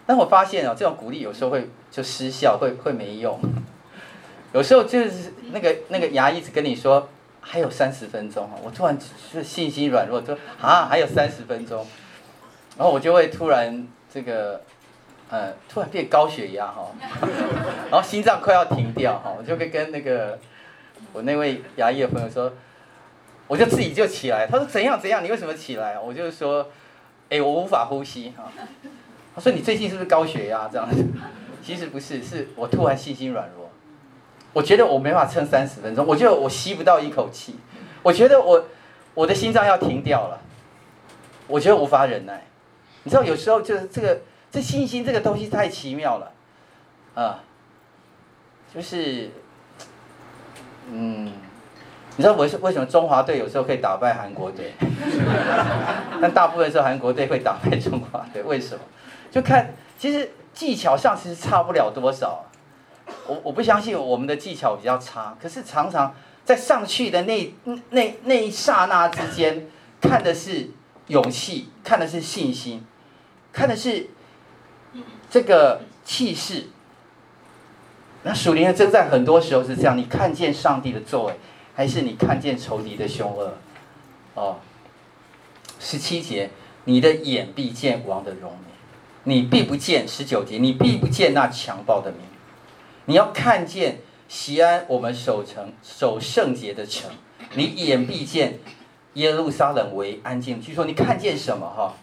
[0.04, 3.40] 但我发现哦，这种鼓励有时候会就失效，会会没用。
[4.52, 7.08] 有时候就是那个那个牙医只跟你说
[7.40, 8.94] 还有三十分钟哈，我突然
[9.32, 11.86] 就信心软弱，说啊还有三十分钟，
[12.76, 14.60] 然后我就会突然这个
[15.30, 16.90] 呃突然变高血压哈，
[17.90, 20.38] 然后心脏快要停掉哈，我就会跟那个
[21.12, 22.52] 我那位牙医的朋友说，
[23.46, 25.98] 我就自己就起来，他说怎样怎样，你为什么起来？
[25.98, 26.68] 我就说，
[27.28, 28.44] 哎，我无法呼吸哈。
[29.32, 30.68] 他说：“你最近是不是高血压？
[30.70, 31.04] 这样子，
[31.62, 33.70] 其实不是，是我突然信心软弱。
[34.52, 37.54] 我觉得我没法撑三十分钟，我觉得我吸不到一口气，
[38.02, 38.64] 我觉得我
[39.14, 40.40] 我的心脏要停掉了，
[41.46, 42.44] 我觉得无法忍耐。
[43.04, 44.20] 你知道，有时候就是这个
[44.50, 46.32] 这信心这个东西太奇妙了，
[47.14, 47.40] 啊，
[48.74, 49.30] 就是，
[50.90, 51.26] 嗯，
[52.16, 54.72] 你知道为什为什么中华队有时候可以打败韩国队，
[56.20, 58.80] 但大部分时候韩国队会打败中华队，为什么？”
[59.30, 62.44] 就看，其实技巧上其实差不了多少，
[63.28, 66.12] 我我不相信我们的技巧比较差，可是常常
[66.44, 67.54] 在上去的那
[67.90, 69.68] 那那一刹那之间，
[70.00, 70.70] 看的是
[71.06, 72.84] 勇气，看的是信心，
[73.52, 74.10] 看的是
[75.30, 76.66] 这个气势。
[78.22, 81.34] 那属灵的征战很多时候是这样：你看见上帝的作为，
[81.74, 83.54] 还是你看见仇敌的凶恶？
[84.34, 84.56] 哦，
[85.78, 86.50] 十七节，
[86.84, 88.72] 你的眼必见王的荣美，
[89.24, 92.20] 你必不见十九节，你必不见那强暴的名。
[93.06, 97.10] 你要看见西安，我们守城守圣洁的城，
[97.54, 98.58] 你眼必见
[99.14, 100.60] 耶路撒冷为安静。
[100.60, 101.66] 据说你看见什么？
[101.66, 101.94] 哈，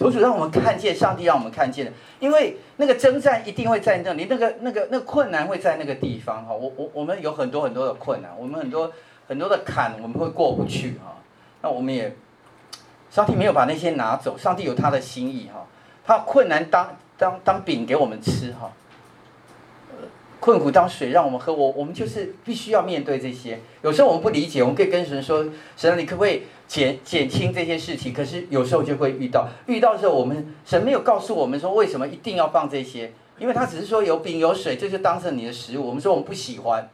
[0.00, 6.42] 求主让我们看见上帝，让我们看见，因为那个征战一定会在那里，那个那个那个困难会在那个地方。
[6.46, 8.90] 哈，我我我们有很多很多的困难，我们很多
[9.28, 10.92] 很多的坎，我们会过不去。
[11.04, 11.14] 哈，
[11.60, 12.16] 那我们也，
[13.10, 15.50] 上帝没有把那些拿走，上帝有他的心意。
[15.52, 15.66] 哈，
[16.02, 18.54] 他困难当当当饼给我们吃。
[18.54, 18.72] 哈。
[20.40, 23.60] 困苦当水让我们喝，我我们就是必须要面对这些。
[23.82, 25.44] 有时候我们不理解，我们可以跟神说
[25.76, 35.86] ：“神，你可不可以减减轻这些事情？”可是有时候就会遇到，遇到的时候我们神没有告诉我们说为什么一定要放这些，因为他只是说有饼有水，这就当成你的食物。
[35.86, 36.88] 我们说我们不喜欢，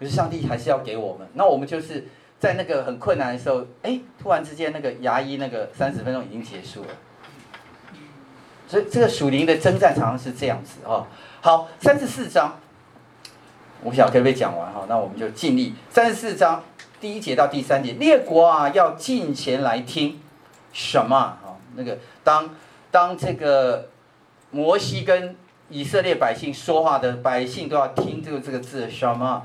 [0.00, 1.28] 可是上帝还是要给我们。
[1.34, 2.06] 那我们就是
[2.40, 6.88] 在那个很困难的时候，哎，突然之间那个牙医那个三十分钟已经结束了。
[8.68, 11.06] 所以这个属灵的征战常常是这样子啊。
[11.46, 12.58] 好，三十四章，
[13.84, 14.84] 我想可不可以讲完哈？
[14.88, 15.76] 那我们就尽力。
[15.88, 16.64] 三十四章
[17.00, 20.20] 第一节到第三节，列国啊要近前来听
[20.72, 21.54] 什么啊？
[21.76, 22.50] 那个当
[22.90, 23.90] 当这个
[24.50, 25.36] 摩西跟
[25.68, 29.44] 以色列百姓说话的百姓都要听这个这个字什么？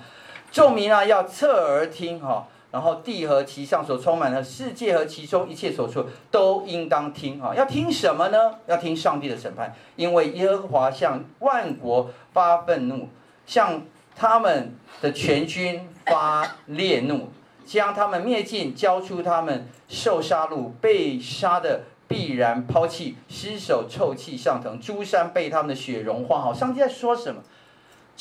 [0.52, 2.48] 众民啊要侧耳听哈。
[2.72, 7.54] 然后地和其上所充满的世界和其中一切所处都应当听啊！
[7.54, 8.56] 要听什么呢？
[8.66, 13.10] 要听上帝的审判，因为耶和华向万国发愤怒，
[13.46, 13.82] 向
[14.16, 17.30] 他们的全军发烈怒，
[17.66, 26.40] 将他们灭尽，交出他们受杀戮，被杀的必然抛弃，尸首臭气上腾，诸山被他们的血融化。
[26.42, 27.42] 好，上帝在说什么？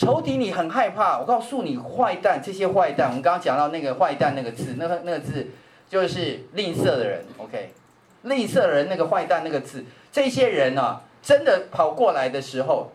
[0.01, 1.19] 仇敌，你很害怕。
[1.19, 5.49] 我告诉你，坏蛋，这些坏蛋，我们刚刚讲到那个坏蛋那个字，那个那个字
[5.91, 7.23] 就是吝啬的人。
[7.37, 7.75] OK，
[8.23, 12.93] 吝啬的人那个坏蛋那个字，这些人、啊，真的跑过来的时候，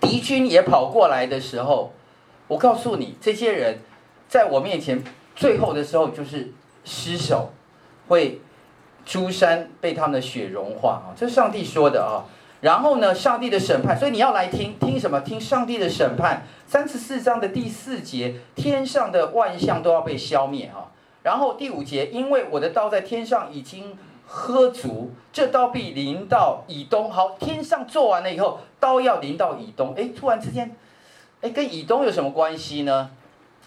[0.00, 1.92] 敌军也跑过来的时候，
[2.46, 3.80] 我告诉你，这些人
[4.28, 5.02] 在我面前，
[5.34, 6.52] 最后的时候就是
[6.84, 7.52] 尸首
[8.06, 8.40] 会
[9.04, 12.22] 珠山被他们的血融化啊，这是上帝说的啊。
[12.62, 15.20] 然后呢，上帝的审判，所以你要来听听什么？
[15.20, 16.44] 听上帝的审判。
[16.64, 20.92] 三十四章的第四节，天上的万象都要被消灭哈。
[21.24, 27.10] 然后第五节，因为我的刀在天上已经喝足，这刀必临到以东。
[27.10, 29.92] 好，天上做完了以后，刀要临到以东。
[29.96, 30.74] 哎，突然之间，
[31.40, 33.10] 哎，跟以东有什么关系呢？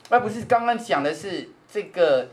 [0.09, 2.29] 而不是刚刚讲的是这个。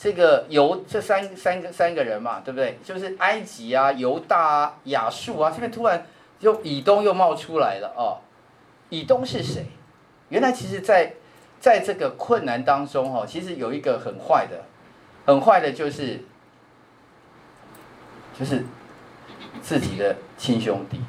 [0.00, 2.78] 这个犹这三三个三个人嘛，对不对？
[2.84, 6.06] 就是埃及啊、犹大啊、亚述啊，这边突然
[6.38, 8.18] 就以东又冒出来了哦。
[8.90, 9.66] 以东是谁？
[10.28, 11.14] 原来其实在，
[11.58, 14.62] 在这个困难当中、哦，其实有一个很坏的，
[15.26, 16.20] 很坏的就是
[18.38, 18.64] 就是
[19.60, 21.00] 自己的亲兄弟。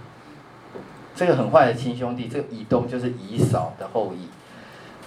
[1.13, 4.27] 这个很坏的亲兄弟，这个以东就是以扫的后裔。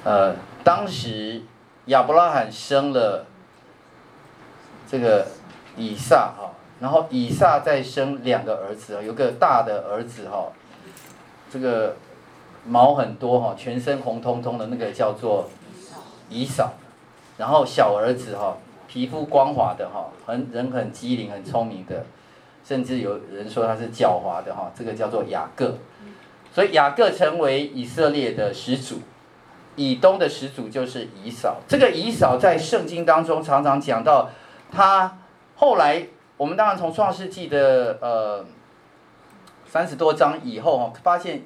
[0.05, 1.43] 呃，当时
[1.87, 3.27] 亚伯拉罕生了。
[4.93, 5.27] 这个
[5.75, 10.53] 以撒哈，然后以撒再生两个儿子啊，有个大的儿子哈，
[11.51, 11.97] 这个
[12.67, 15.49] 毛很多哈，全身红彤彤的那个叫做
[16.29, 16.75] 以扫，
[17.39, 22.05] 然后小儿子哈，皮肤光滑的哈，很人很机灵很聪明的，
[22.63, 25.79] 甚至有人说他是狡猾的哈，这个叫做雅各，
[26.53, 28.97] 所以雅各成为以色列的始祖，
[29.75, 34.29] 以东的始祖就是以扫，这个以扫在圣经当中常常讲到。
[34.75, 35.19] 他
[35.55, 36.07] 后来，
[36.39, 38.43] 我们当然从创世纪的呃
[39.67, 41.43] 三十多章以后哈，发现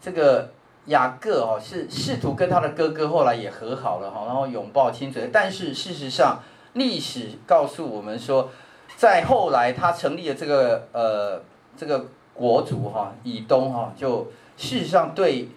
[0.00, 0.50] 这个
[0.86, 5.30] 雅各哦是试图跟他的哥哥后来也和好了哈，然后拥抱亲嘴。
[5.32, 6.40] 但是事实上，
[6.72, 8.50] 历史告诉我们说，
[8.96, 11.40] 在后来他成立了这个呃
[11.76, 15.48] 这个国族哈，以东哈，就事实上对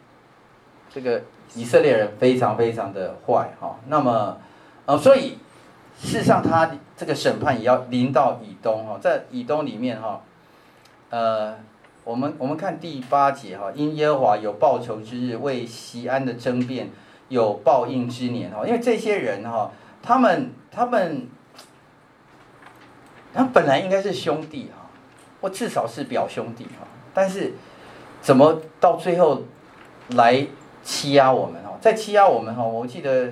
[0.93, 1.24] 这个
[1.55, 3.80] 以色列人非常非常的坏哈。
[3.88, 4.38] 那么
[4.86, 5.39] 呃，所以。
[5.99, 10.19] 事实上，他这个审判也要临到以东哈，在以东里面哈，
[11.11, 11.55] 呃，
[12.03, 16.89] 我们我们看第八节哈，因耶和华有报仇之日，为西安的争辩
[17.29, 19.71] 有报应之年哈，因为这些人哈，
[20.01, 21.27] 他们他们，
[23.31, 24.89] 他本来应该是兄弟哈，
[25.39, 27.53] 或至少是表兄弟哈，但是
[28.21, 29.43] 怎么到最后
[30.15, 30.47] 来
[30.81, 33.31] 欺压我们哈，在欺压我们哈，我记得。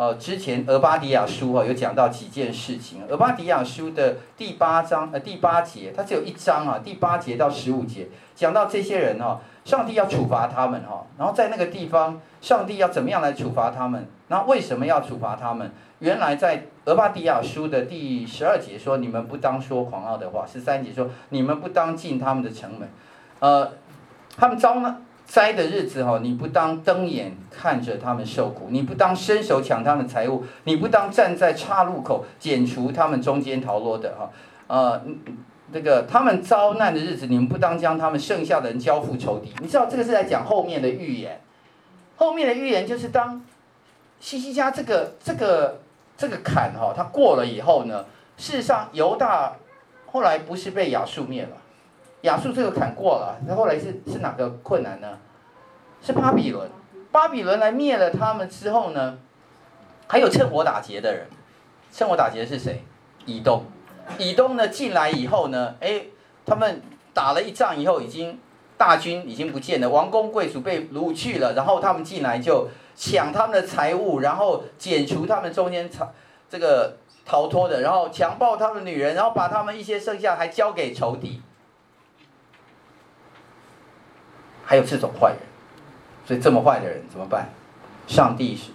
[0.00, 3.02] 呃，之前俄巴底亚书哈有讲到几件事情。
[3.06, 14.08] 俄巴底亚书的第八章呃第八节，它只有一章啊，第八节到十五节讲到这些人哈，上帝要处罚他们哈，然后在那个地方，上帝要怎么样来处罚他们？
[14.28, 15.70] 那为什么要处罚他们？
[15.98, 22.88] 原来在俄巴底亚书的第十二节说，你们不当说狂傲的话；十三节说，你们不当进他们的城门。
[23.40, 23.70] 呃，
[24.34, 25.02] 他们遭呢？
[25.30, 34.28] 灾的日子哈，你不当瞪眼看着他们受苦，你不当伸手抢他们财物，你不当站在岔路口剪除他们中间逃脱的哈，
[34.66, 35.00] 呃，
[35.72, 39.54] 这个他们遭难的日子，你们不当将他们剩下的人交付仇敌。
[39.60, 41.40] 你知道这个是在讲后面的预言，
[42.16, 43.40] 后面的预言就是当
[44.18, 45.78] 西西家这个这个
[46.16, 48.04] 这个坎哈，他过了以后呢，
[48.36, 49.54] 事实上犹大
[50.06, 51.50] 后来不是被亚述灭了。
[52.22, 55.18] 亚述这个坎过了，那后来是是哪个困难呢？
[56.02, 56.70] 是巴比伦，
[57.10, 59.18] 巴比伦来灭了他们之后呢，
[60.06, 61.26] 还有趁火打劫的人，
[61.92, 62.82] 趁火打劫的是谁？
[63.26, 63.64] 以东，
[64.18, 66.04] 以东呢进来以后呢，哎，
[66.46, 66.80] 他们
[67.12, 68.38] 打了一仗以后，已经
[68.78, 76.10] 大军已经不见了，王公贵族被掳去了，然后他们进来就抢他们的财物，然后剪除他们中间逃
[76.48, 76.96] 这个
[77.26, 81.42] 逃脱的，然后强暴他们女人，然后把他们一些剩下还交给仇敌。
[84.70, 85.38] 还有这种坏人，
[86.24, 87.50] 所以这么坏的人怎么办？
[88.06, 88.70] 上帝是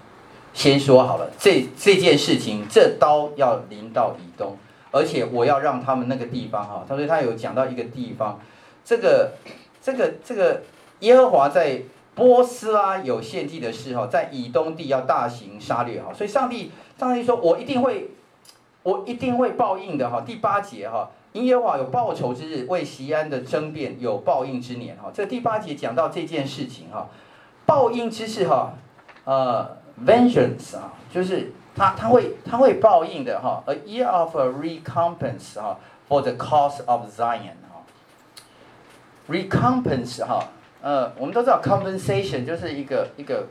[0.54, 4.58] 先说好了，这这件事情，这刀要临到以东，
[4.92, 8.42] 而且我要让他们那个地方哈，他说他有讲到一个地方，
[8.84, 9.36] 这个
[9.82, 10.64] 这个这个
[11.00, 11.84] 耶和华在
[12.14, 18.10] 波斯拉有献祭的事哈，在以东地要大行杀掠哈，所以上帝上帝说我一定会，
[18.84, 21.10] 我一定会报应的哈，第八节哈。
[21.36, 25.12] 因耶和华有报仇之日，为西安的争辩有报应之年哈。
[25.14, 27.10] 这第八节讲到这件事情哈，
[27.66, 28.72] 报应之事哈，
[29.26, 29.76] 呃
[30.06, 33.62] ，vengeance 啊，就是他他会他会报应的哈。
[33.66, 35.78] A year of a recompense 哈
[36.08, 37.84] ，for the cause of Zion 哈。
[39.28, 40.42] recompense 哈，
[40.82, 43.48] 呃，我们都知道 compensation 就是一个一个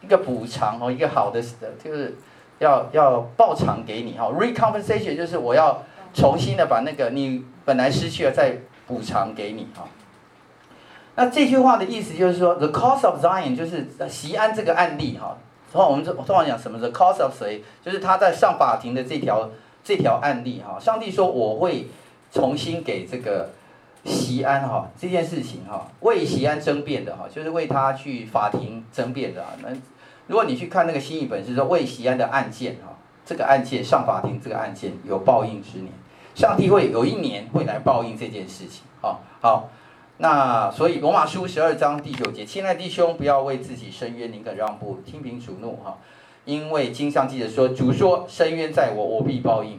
[0.00, 1.40] 一个补偿哦，一个好的
[1.84, 2.16] 就是
[2.58, 4.24] 要要报偿给你哈。
[4.24, 5.80] recompensation 就是我要。
[6.12, 9.86] 重新的把那个你本来失去了再补偿给你哈。
[11.14, 15.36] 那这句话的意思就是说，the cause of Zion 就是锡安这个案例哈。
[15.72, 17.62] 然后我们通常讲什么？the cause of 谁？
[17.84, 19.50] 就是他在上法庭的这条
[19.84, 20.78] 这条案例哈。
[20.80, 21.88] 上帝说我会
[22.32, 23.50] 重新给这个
[24.04, 29.50] 锡安哈这件事情哈，为锡安争辩的哈，就是为他去法庭争辩的啊。
[29.62, 29.68] 那
[30.26, 32.96] 如果你去看那个新译本是说为锡安的案件哈。
[33.22, 35.92] 这个案件上法庭，这个案件有报应之年，
[36.34, 38.82] 上帝会有一年会来报应这件事情。
[39.00, 39.68] 好，好，
[40.18, 45.98] 那所以罗马书十二章第九节，亲爱的弟兄，不要为自己伸冤，宁可让步，听凭主怒哈。
[46.46, 49.78] 因为经上记着说，主说：伸冤在我，我必报应。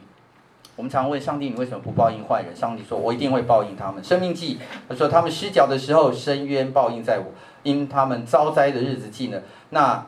[0.76, 2.56] 我们常问上帝，你为什么不报应坏人？
[2.56, 4.04] 上帝说：我一定会报应他们。
[4.04, 7.26] 生命记他说，他们失脚的时候，伸冤报应在我，
[7.64, 9.41] 因他们遭灾的日子近了。
[9.72, 10.06] 那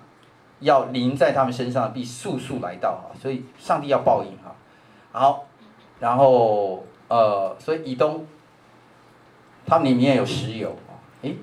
[0.59, 4.55] 要临在他们身上，必速速来到哈，所以上帝要报应哈。
[5.11, 5.45] 好，
[6.03, 8.27] 然后呃，所以以东，
[9.65, 11.37] 他们里面有石油啊，诶，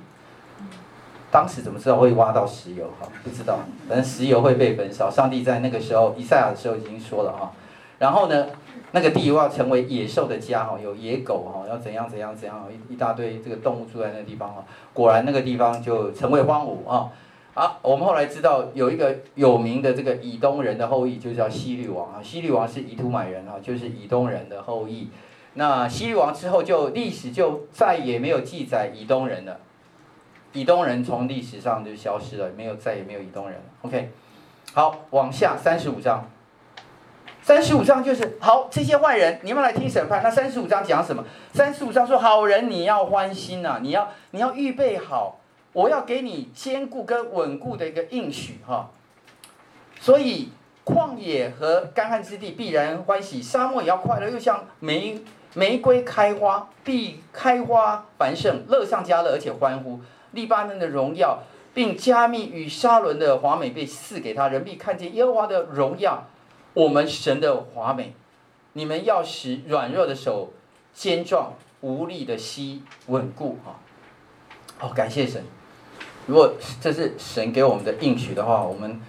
[1.30, 3.08] 当时怎么知道会挖到石油哈？
[3.24, 5.10] 不知道，反正石油会被焚烧。
[5.10, 7.52] 上帝在那个时候，以赛亚的时候已经说了哈。
[7.98, 8.48] 然后呢，
[8.92, 14.62] 那个地要成为野兽的家哈，有野狗哈，要怎样怎样怎样，一一大堆这个动物住在那个地方哈。
[14.92, 17.08] 果然那个地方就成为荒芜啊。
[17.60, 22.22] 啊，我们后来知道有一个有名的这个以东人的后裔，就叫希律王啊。
[22.22, 25.10] 希律王是以土买人啊，就是以东人的后裔。
[25.52, 29.60] 那希律王之后，就历史就再也没有记载以东人了。
[30.54, 33.64] 以东人从历史上就消失了，没有再也没有以东人了。
[33.82, 34.08] OK，
[34.72, 36.30] 好，往下三十五章。
[37.42, 40.22] 三十五章就是好，这些坏人，你们来听审判。
[40.22, 41.22] 那三十五章讲什么？
[41.52, 45.39] 三十五章说，好人你要欢心呐、你要你要预备好。
[45.72, 48.90] 我要给你坚固跟稳固的一个应许哈，
[50.00, 50.48] 所以
[50.84, 55.22] 旷野和干旱之地必然欢喜，沙漠也要快乐，又像玫
[55.54, 60.00] 玫瑰开花，必开花繁盛，乐上加乐，而且欢呼。
[60.32, 61.42] 利巴嫩的荣耀，
[61.72, 66.26] 并加密与沙伦的华美被赐给他，人必看见耶和华的荣耀，
[66.74, 68.14] 我们神的华美。
[68.72, 70.52] 你们要使软弱的手
[70.92, 73.78] 坚壮，无力的膝稳固哈。
[74.78, 75.44] 好，感谢神。
[76.26, 79.00] 如果这是神给我们的应许的话，我们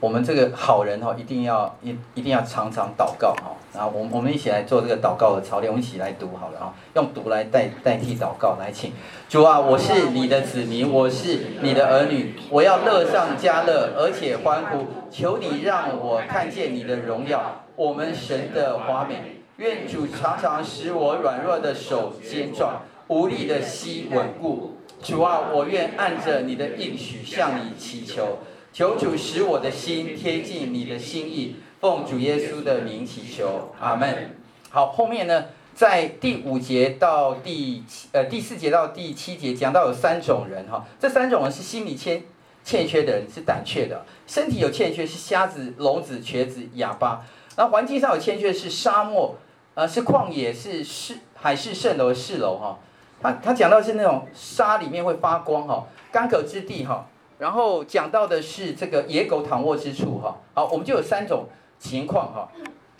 [0.00, 3.56] 我们这个好人哈，一定要一一定要常常祷告哈。
[3.72, 8.92] 然后我们我们一起来做这个祷告的操练，我们一起来读好了啊，用读来代代替祷告来请
[9.28, 19.40] 主啊，我是你的子民，我是你的儿女，我要乐上加乐，而且欢呼，求你让我看见你的荣耀，我们神的华美。
[19.56, 24.73] 愿主常常使我软弱的手坚壮，无力的膝稳固。
[25.04, 28.38] 主啊，我愿按着你的应许向你祈求。
[28.72, 34.34] 求主使我的心贴近你的心意，奉主耶稣的名祈求，阿门。
[34.70, 35.44] 好，后面呢，
[35.74, 42.22] 在第五节到第七呃第四节到第七节讲到有三种人哈，这三种人是心里欠
[42.64, 47.22] 欠缺的人，是胆怯的；身体有欠缺是瞎子、聋子、瘸子、哑巴；
[47.56, 49.36] 然后环境上有欠缺是沙漠，
[49.74, 52.78] 呃是旷野，是是海市蜃楼蜃楼哈。
[53.20, 57.06] 他他讲到是那种沙里面会发光哈，干渴之地哈。
[57.36, 61.46] 然后讲到的是这个野狗躺卧之处哈，好，我们就有三种
[61.78, 62.48] 情况哈，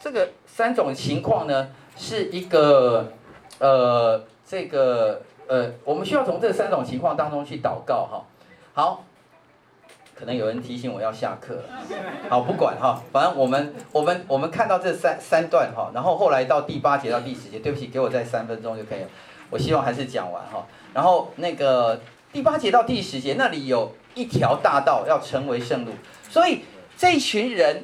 [0.00, 3.12] 这个三种情况呢是一个
[3.60, 8.24] 呃这个呃，我们需要从这三种情况当中去祷告哈。
[8.74, 9.04] 好，
[10.16, 11.62] 可能有人提醒我要下课了，
[12.28, 19.08] 好，不管哈，反正我们我们我们看到这三三段哈，然后后来到第八节到第十节，对不起，给我再三分钟就可以了，
[19.54, 20.66] 我希望还是讲完哈。
[20.92, 22.00] 然后那个
[22.32, 23.94] 第八节到第十节那里有。
[24.16, 25.90] 一条大道要成为圣路，
[26.30, 26.60] 所以
[26.96, 27.82] 这一群人，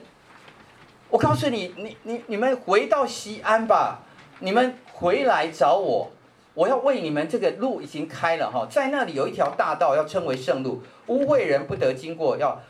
[1.08, 4.04] 我告诉你，你你你们回到西安吧，
[4.38, 6.12] 你们回来找我，
[6.54, 12.62] 我要为你们这个路已经开了哈，在那里有一条大道要称为圣路，污秽人不得经过，要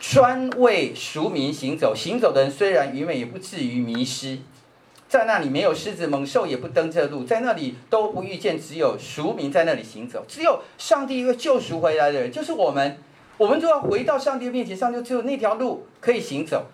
[0.00, 4.40] 专为俗民行走，行走的人虽然愚昧，也不至于迷失。
[5.08, 12.98] 在那里没有狮子猛兽也不登这路，在那里都不遇见，只有赎民在那里行走，只有上帝一个救赎回来的人，就是我们，
[13.38, 16.66] 我们就要回到上帝面前，上帝只有那条路可以行走。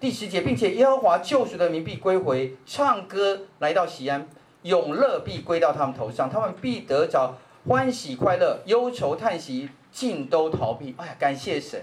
[0.00, 4.28] 第十节，并且耶和华救赎的民必归回，唱歌来到西安，
[4.62, 7.36] 永乐必归到他们头上，他们必得着
[7.68, 10.94] 欢喜快乐，忧愁叹息尽都逃避。
[10.98, 11.82] 哎呀，感谢神，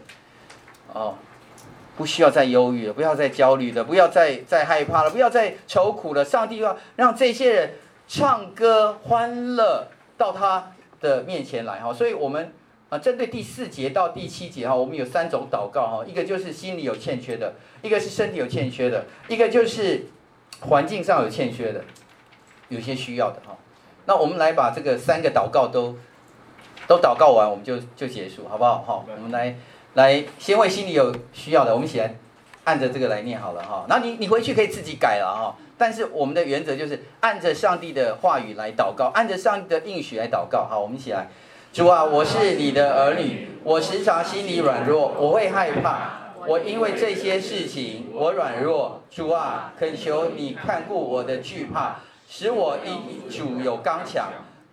[0.94, 1.16] 哦。
[1.98, 6.26] 不需要再忧郁了，不要再焦虑了，不要再再害怕了，不要再愁苦了。
[6.26, 7.74] 上帝要让这些人
[8.06, 9.88] 唱歌欢乐
[10.18, 11.94] 到他的面前来哈。
[11.94, 12.54] 所以，我们
[12.90, 16.04] 啊，针对第四节到第七节哈，我们有三种祷告哈。
[16.06, 20.08] 一个就是心里有欠缺的，一个是身体有欠缺的，一个就是
[20.62, 21.82] 环境上有欠缺的，
[22.68, 23.56] 有些需要的哈。
[24.06, 25.96] 那我们来把这个三个祷告都
[26.88, 28.84] 都祷告完，我们就就结束，好不好？
[28.86, 29.56] 好，我们来。
[29.96, 32.14] 来，先为心里有需要的，我们一起来
[32.66, 33.86] 按着这个来念好了哈。
[33.88, 35.56] 然后你你回去可以自己改了哈。
[35.78, 40.66] 但是我们的原则就是按着上帝的话语来祷告，按着上帝的应许来祷告。
[40.70, 41.28] 好，我们一起来。
[41.72, 49.02] 主啊，我是你的儿女，我时常心里软弱，我会害怕，我因为这些事情我软弱。
[49.10, 54.28] 主啊，恳求你看顾我的惧怕，使我因主有刚强。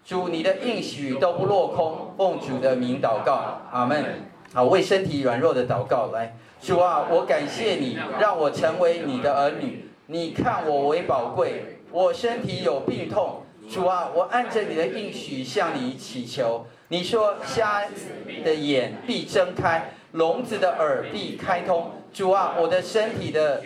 [0.05, 4.32] 主，你的应许都不落空，奉主的名祷告，阿门。
[4.55, 9.87] 好，为身体软弱的祷告来，主啊，我感谢你，让我成为你的儿女。
[10.09, 16.67] 你看我为宝贵，我身体有病痛，主啊，我按着你的应许向你祈求。
[16.89, 17.85] 你说瞎
[18.45, 21.93] 的眼必睁开，聋子的耳必开通。
[22.13, 23.63] 主啊，我的身体的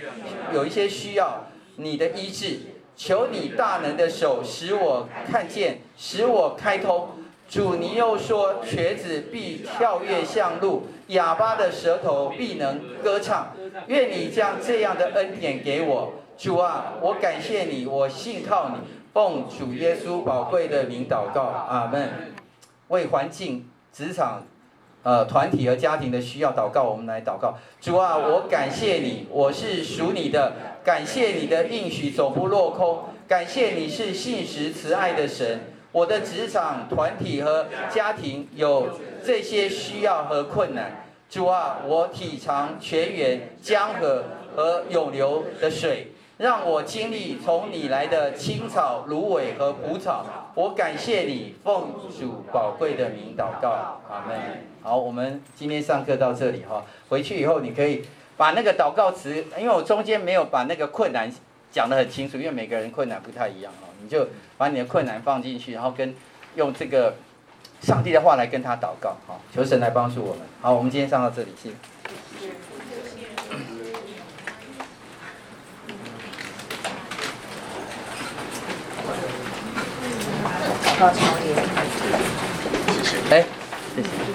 [0.55, 2.61] 有一些需要你的医治，
[2.95, 7.09] 求你大能的手使我看见，使我开通。
[7.49, 13.55] 主，你又说，瘸子必跳跃向路，哑巴的舌头必能歌唱。
[13.87, 18.77] 愿你将这样的恩典给我，主啊，我感谢你，我信靠你，
[19.15, 22.35] 奉主耶稣宝贵的名祷告，阿门。
[22.89, 24.45] 为环境、职场、
[25.05, 27.55] 呃团体和家庭的需要祷告，我们来祷告。
[27.81, 30.53] 主啊，我感谢你，我是属你的，
[30.85, 35.61] 感谢你的应许总不落空，感谢你是信实慈爱的神。
[35.97, 38.87] 我的职场、团体和家庭有
[39.25, 44.25] 这些需要和困难，主啊，我体尝泉源、江河
[44.55, 50.53] 和涌流的水，让我经历从你来的青草、芦苇和蒲草。
[50.55, 54.39] 我感谢你，奉主宝贵的名祷告，阿门。
[54.83, 58.05] 好，我们今天上课到这里哈，回去以后你可以
[58.37, 61.33] 把那个祷告词，因为我中间没有把那个困难
[61.73, 63.89] 讲得很清楚，因为每个人困难不太一样哈。
[64.03, 64.29] 你就
[64.59, 66.15] 把你的困难放进去，然后跟
[66.55, 67.17] 用这个
[67.81, 70.43] 上帝的话来跟他祷告，好，求神来帮助我们。
[70.61, 71.75] 好，我们今天上到这里，谢谢。
[80.85, 81.55] 祷告操练，
[83.31, 83.45] 哎，
[83.95, 84.26] 谢谢。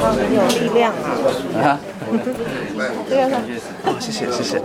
[0.00, 0.92] 很 有力量。
[0.92, 1.78] 啊。
[3.08, 3.90] 对呀他。
[3.90, 4.60] 啊，谢谢谢谢。